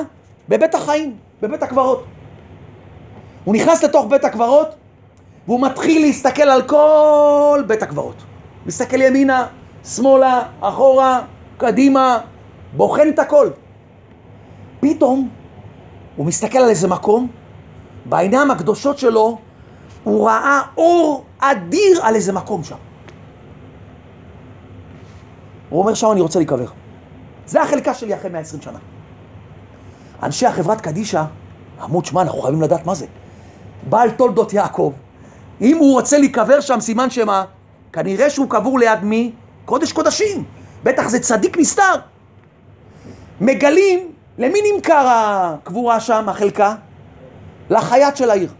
[0.49, 2.03] בבית החיים, בבית הקברות.
[3.45, 4.67] הוא נכנס לתוך בית הקברות
[5.47, 8.23] והוא מתחיל להסתכל על כל בית הקברות.
[8.65, 9.47] מסתכל ימינה,
[9.85, 11.21] שמאלה, אחורה,
[11.57, 12.19] קדימה,
[12.73, 13.49] בוחן את הכל.
[14.79, 15.29] פתאום
[16.15, 17.27] הוא מסתכל על איזה מקום,
[18.05, 19.37] בעיניים הקדושות שלו
[20.07, 22.75] הוא ראה אור אדיר על איזה מקום שם.
[25.69, 26.65] הוא אומר, שם אני רוצה להיקבר.
[27.45, 28.79] זה החלקה שלי אחרי 120 שנה.
[30.23, 31.23] אנשי החברת קדישא
[31.83, 33.05] אמרו, תשמע, אנחנו חייבים לדעת מה זה.
[33.89, 34.93] בעל תולדות יעקב,
[35.61, 37.45] אם הוא רוצה להיקבר שם, סימן שמה?
[37.93, 39.31] כנראה שהוא קבור ליד מי?
[39.65, 40.43] קודש קודשים.
[40.83, 41.93] בטח זה צדיק נסתר.
[43.41, 46.75] מגלים למי נמכר הקבורה שם, החלקה?
[47.69, 48.51] לחייט של העיר.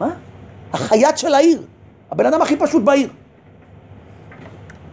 [0.00, 0.08] מה?
[0.72, 1.62] החייט של העיר.
[2.10, 3.08] הבן אדם הכי פשוט בעיר.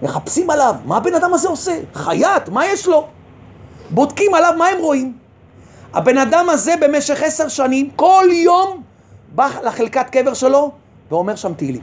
[0.01, 1.79] מחפשים עליו, מה הבן אדם הזה עושה?
[1.93, 3.07] חייט, מה יש לו?
[3.89, 5.17] בודקים עליו, מה הם רואים?
[5.93, 8.83] הבן אדם הזה במשך עשר שנים, כל יום
[9.35, 10.71] בא לחלקת קבר שלו
[11.11, 11.81] ואומר שם תהילים.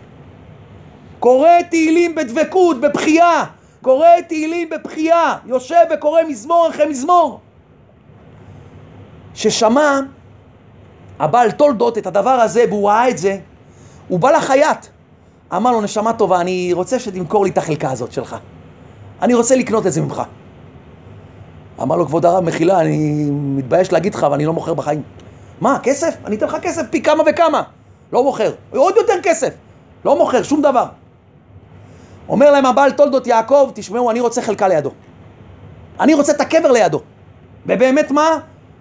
[1.20, 3.44] קורא תהילים בדבקות, בבכייה.
[3.82, 5.36] קורא תהילים בבכייה.
[5.46, 7.40] יושב וקורא מזמור אחרי מזמור.
[9.34, 10.00] ששמע
[11.18, 13.38] הבעל תולדות את הדבר הזה והוא ראה את זה,
[14.08, 14.86] הוא בא לחייט.
[15.56, 18.36] אמר לו, נשמה טובה, אני רוצה שתמכור לי את החלקה הזאת שלך.
[19.22, 20.22] אני רוצה לקנות את זה ממך.
[21.82, 25.02] אמר לו, כבוד הרב, מחילה, אני מתבייש להגיד לך, אבל אני לא מוכר בחיים.
[25.60, 26.16] מה, כסף?
[26.24, 27.62] אני אתן לך כסף פי כמה וכמה.
[28.12, 28.52] לא מוכר.
[28.70, 29.54] עוד יותר כסף.
[30.04, 30.86] לא מוכר, שום דבר.
[32.28, 34.90] אומר להם הבעל תולדות יעקב, תשמעו, אני רוצה חלקה לידו.
[36.00, 37.00] אני רוצה את הקבר לידו.
[37.66, 38.28] ובאמת מה?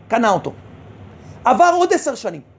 [0.08, 0.54] קנה אותו.
[1.46, 2.53] עבר עוד עשר שנים.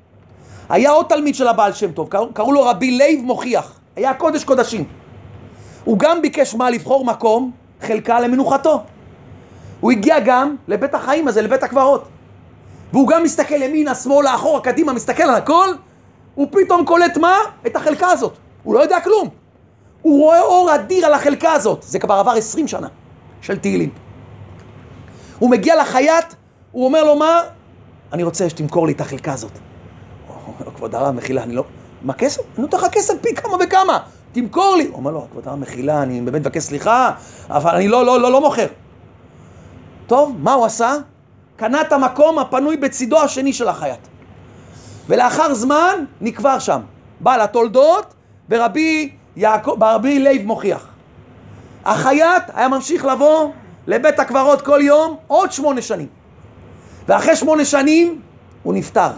[0.68, 3.72] היה עוד תלמיד של הבעל שם טוב, קראו, קראו לו רבי לייב מוכיח.
[3.96, 4.84] היה קודש קודשים.
[5.84, 6.70] הוא גם ביקש מה?
[6.70, 7.50] לבחור מקום,
[7.80, 8.82] חלקה למנוחתו.
[9.80, 12.04] הוא הגיע גם לבית החיים הזה, לבית הקברות.
[12.92, 15.68] והוא גם מסתכל ימינה, שמאלה, אחורה, קדימה, מסתכל על הכל,
[16.34, 17.36] הוא פתאום קולט מה?
[17.66, 18.36] את החלקה הזאת.
[18.62, 19.28] הוא לא יודע כלום.
[20.02, 21.82] הוא רואה אור אדיר על החלקה הזאת.
[21.82, 22.88] זה כבר עבר עשרים שנה
[23.40, 23.90] של תהילים.
[25.38, 26.34] הוא מגיע לחייט,
[26.72, 27.40] הוא אומר לו מה?
[28.12, 29.58] אני רוצה שתמכור לי את החלקה הזאת.
[30.84, 31.64] כבוד הרב, מחילה, אני לא...
[32.02, 32.40] מה כסף?
[32.40, 33.98] אני נותן לך כסף פי כמה וכמה.
[34.32, 34.86] תמכור לי.
[34.86, 37.10] הוא אומר לו, כבוד הרב, מחילה, אני באמת מבקש סליחה,
[37.48, 38.66] אבל אני לא, לא, לא, לא מוכר.
[40.06, 40.94] טוב, מה הוא עשה?
[41.56, 43.98] קנה את המקום הפנוי בצידו השני של החייט.
[45.08, 46.80] ולאחר זמן נקבר שם.
[47.20, 48.14] בעל התולדות
[48.50, 50.86] ורבי יעקב, רבי לייב מוכיח.
[51.84, 53.50] החייט היה ממשיך לבוא
[53.86, 56.08] לבית הקברות כל יום עוד שמונה שנים.
[57.08, 58.20] ואחרי שמונה שנים
[58.62, 59.10] הוא נפטר.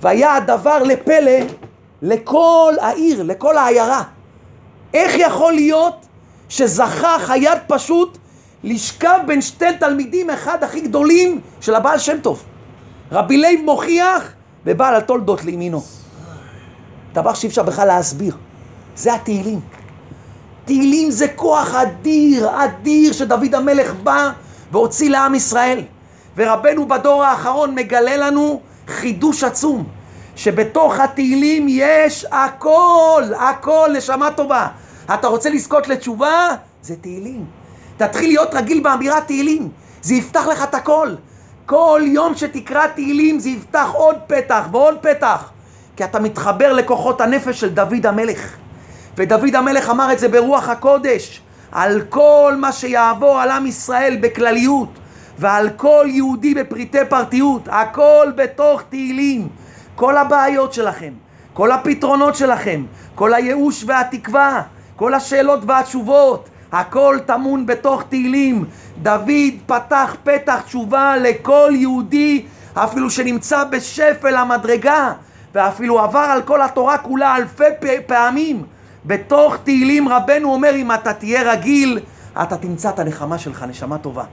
[0.00, 1.46] והיה הדבר לפלא
[2.02, 4.02] לכל העיר, לכל העיירה.
[4.94, 6.06] איך יכול להיות
[6.48, 8.18] שזכה חייט פשוט
[8.64, 12.44] לשכב בין שתי תלמידים אחד הכי גדולים של הבעל שם טוב?
[13.12, 14.32] רבי לייב מוכיח
[14.66, 15.82] ובעל התולדות לימינו.
[17.12, 18.36] דבר שאי אפשר בכלל להסביר.
[18.96, 19.60] זה התהילים.
[20.64, 24.30] תהילים זה כוח אדיר, אדיר, שדוד המלך בא
[24.72, 25.80] והוציא לעם ישראל.
[26.36, 29.84] ורבנו בדור האחרון מגלה לנו חידוש עצום,
[30.36, 34.66] שבתוך התהילים יש הכל, הכל, נשמה טובה.
[35.14, 36.48] אתה רוצה לזכות לתשובה?
[36.82, 37.44] זה תהילים.
[37.96, 39.68] תתחיל להיות רגיל באמירת תהילים,
[40.02, 41.08] זה יפתח לך את הכל.
[41.66, 45.50] כל יום שתקרא תהילים זה יפתח עוד פתח ועוד פתח,
[45.96, 48.56] כי אתה מתחבר לכוחות הנפש של דוד המלך.
[49.16, 51.40] ודוד המלך אמר את זה ברוח הקודש,
[51.72, 54.88] על כל מה שיעבור על עם ישראל בכלליות,
[55.38, 59.48] ועל כל יהודי בפריטי פרטיות, הכל בתוך תהילים.
[59.94, 61.12] כל הבעיות שלכם,
[61.52, 62.84] כל הפתרונות שלכם,
[63.14, 64.62] כל הייאוש והתקווה,
[64.96, 68.64] כל השאלות והתשובות, הכל טמון בתוך תהילים.
[69.02, 75.12] דוד פתח פתח תשובה לכל יהודי, אפילו שנמצא בשפל המדרגה,
[75.54, 77.64] ואפילו עבר על כל התורה כולה אלפי
[78.06, 78.62] פעמים.
[79.06, 82.00] בתוך תהילים רבנו אומר, אם אתה תהיה רגיל,
[82.42, 84.24] אתה תמצא את הנחמה שלך, נשמה טובה.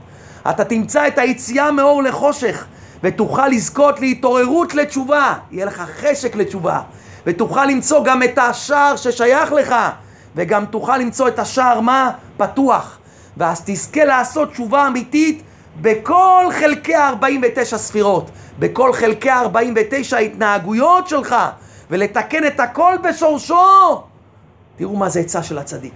[0.50, 2.66] אתה תמצא את היציאה מאור לחושך,
[3.02, 5.34] ותוכל לזכות להתעוררות לתשובה.
[5.50, 6.80] יהיה לך חשק לתשובה.
[7.26, 9.74] ותוכל למצוא גם את השער ששייך לך,
[10.36, 12.10] וגם תוכל למצוא את השער מה?
[12.36, 12.98] פתוח.
[13.36, 15.42] ואז תזכה לעשות תשובה אמיתית
[15.80, 21.36] בכל חלקי ה-49 ספירות, בכל חלקי ה-49 ההתנהגויות שלך,
[21.90, 24.02] ולתקן את הכל בשורשו.
[24.76, 25.94] תראו מה זה עצה של הצדיק.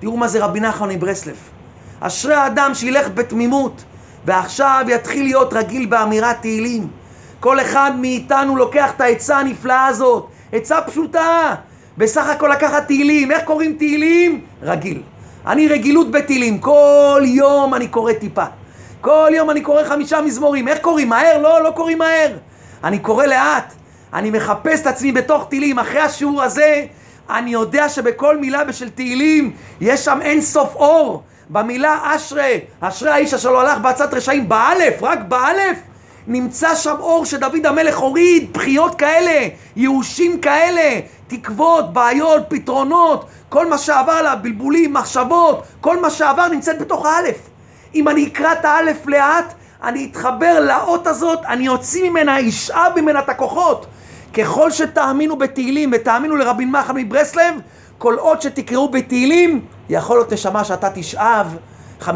[0.00, 1.55] תראו מה זה רבי נחמן מברסלב.
[2.00, 3.84] אשרי האדם שילך בתמימות,
[4.24, 6.88] ועכשיו יתחיל להיות רגיל באמירת תהילים.
[7.40, 11.54] כל אחד מאיתנו לוקח את העצה הנפלאה הזאת, עצה פשוטה,
[11.98, 13.30] בסך הכל לקחת תהילים.
[13.30, 14.40] איך קוראים תהילים?
[14.62, 15.02] רגיל.
[15.46, 18.44] אני רגילות בתהילים, כל יום אני קורא טיפה.
[19.00, 20.68] כל יום אני קורא חמישה מזמורים.
[20.68, 21.08] איך קוראים?
[21.08, 21.38] מהר?
[21.42, 22.32] לא, לא קוראים מהר.
[22.84, 23.74] אני קורא לאט.
[24.14, 25.78] אני מחפש את עצמי בתוך תהילים.
[25.78, 26.84] אחרי השיעור הזה,
[27.30, 31.22] אני יודע שבכל מילה בשל תהילים יש שם אין סוף אור.
[31.50, 35.78] במילה אשרי, אשרי האיש אשר לא הלך בעצת רשעים, באלף, רק באלף,
[36.26, 43.78] נמצא שם אור שדוד המלך הוריד, בחיות כאלה, ייאושים כאלה, תקוות, בעיות, פתרונות, כל מה
[43.78, 47.36] שעבר עליו, בלבולים, מחשבות, כל מה שעבר נמצאת בתוך האלף.
[47.94, 53.18] אם אני אקרא את האלף לאט, אני אתחבר לאות הזאת, אני אוציא ממנה, אשאב ממנה
[53.18, 53.86] את הכוחות.
[54.34, 57.54] ככל שתאמינו בתהילים ותאמינו לרבי מחן מברסלב,
[57.98, 61.56] כל עוד שתקראו בתהילים, יכול להיות נשמה שאתה תשאב
[62.02, 62.06] 50%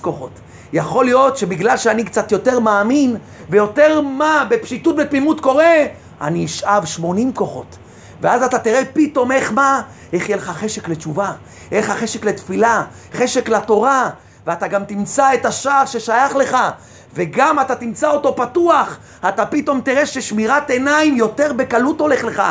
[0.00, 0.30] כוחות.
[0.72, 3.16] יכול להיות שבגלל שאני קצת יותר מאמין,
[3.50, 5.64] ויותר מה, בפשיטות בתמימות קורא,
[6.20, 7.76] אני אשאב 80 כוחות.
[8.20, 11.32] ואז אתה תראה פתאום איך מה, איך יהיה לך חשק לתשובה,
[11.72, 14.10] איך החשק לתפילה, חשק לתורה,
[14.46, 16.56] ואתה גם תמצא את השער ששייך לך,
[17.16, 18.98] וגם אתה תמצא אותו פתוח,
[19.28, 22.42] אתה פתאום תראה ששמירת עיניים יותר בקלות הולך לך.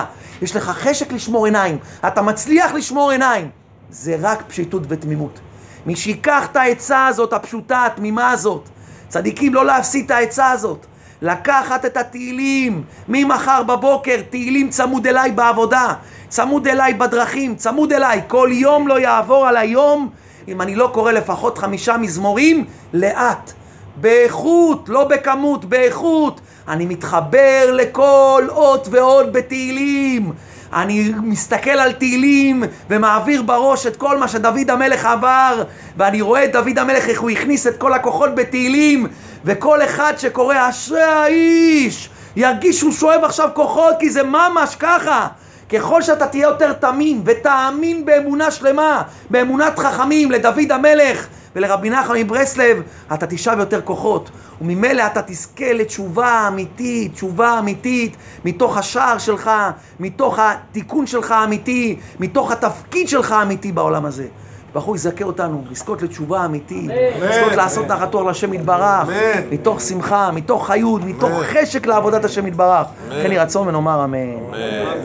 [0.41, 3.49] יש לך חשק לשמור עיניים, אתה מצליח לשמור עיניים.
[3.89, 5.39] זה רק פשיטות ותמימות.
[5.86, 8.70] מי שיקח את העצה הזאת, הפשוטה, התמימה הזאת,
[9.07, 10.86] צדיקים לא להפסיד את העצה הזאת.
[11.22, 15.93] לקחת את התהילים ממחר בבוקר, תהילים צמוד אליי בעבודה,
[16.28, 18.22] צמוד אליי בדרכים, צמוד אליי.
[18.28, 20.09] כל יום לא יעבור על היום
[20.47, 23.53] אם אני לא קורא לפחות חמישה מזמורים לאט.
[23.96, 26.41] באיכות, לא בכמות, באיכות.
[26.68, 30.34] אני מתחבר לכל אות ואות בתהילים.
[30.74, 35.64] אני מסתכל על תהילים ומעביר בראש את כל מה שדוד המלך עבר
[35.98, 39.08] ואני רואה את דוד המלך איך הוא הכניס את כל הכוחות בתהילים
[39.46, 45.28] וכל אחד שקורא אשרי האיש ירגיש שהוא שואב עכשיו כוחות כי זה ממש ככה
[45.70, 52.82] ככל שאתה תהיה יותר תמים ותאמין באמונה שלמה, באמונת חכמים לדוד המלך ולרבי נחמן מברסלב,
[53.14, 54.30] אתה תשאב יותר כוחות.
[54.62, 59.51] וממילא אתה תזכה לתשובה אמיתית, תשובה אמיתית, מתוך השער שלך,
[59.99, 64.28] מתוך התיקון שלך האמיתי, מתוך התפקיד שלך האמיתי בעולם הזה.
[64.74, 66.89] ברוך יזכה אותנו, לזכות לתשובה אמיתית,
[67.22, 69.10] לזכות לעשות נחתו על השם יתברך,
[69.51, 72.88] מתוך שמחה, מתוך חיות, מתוך חשק לעבודת השם יתברך.
[73.10, 74.38] כן יהי רצון ונאמר אמן.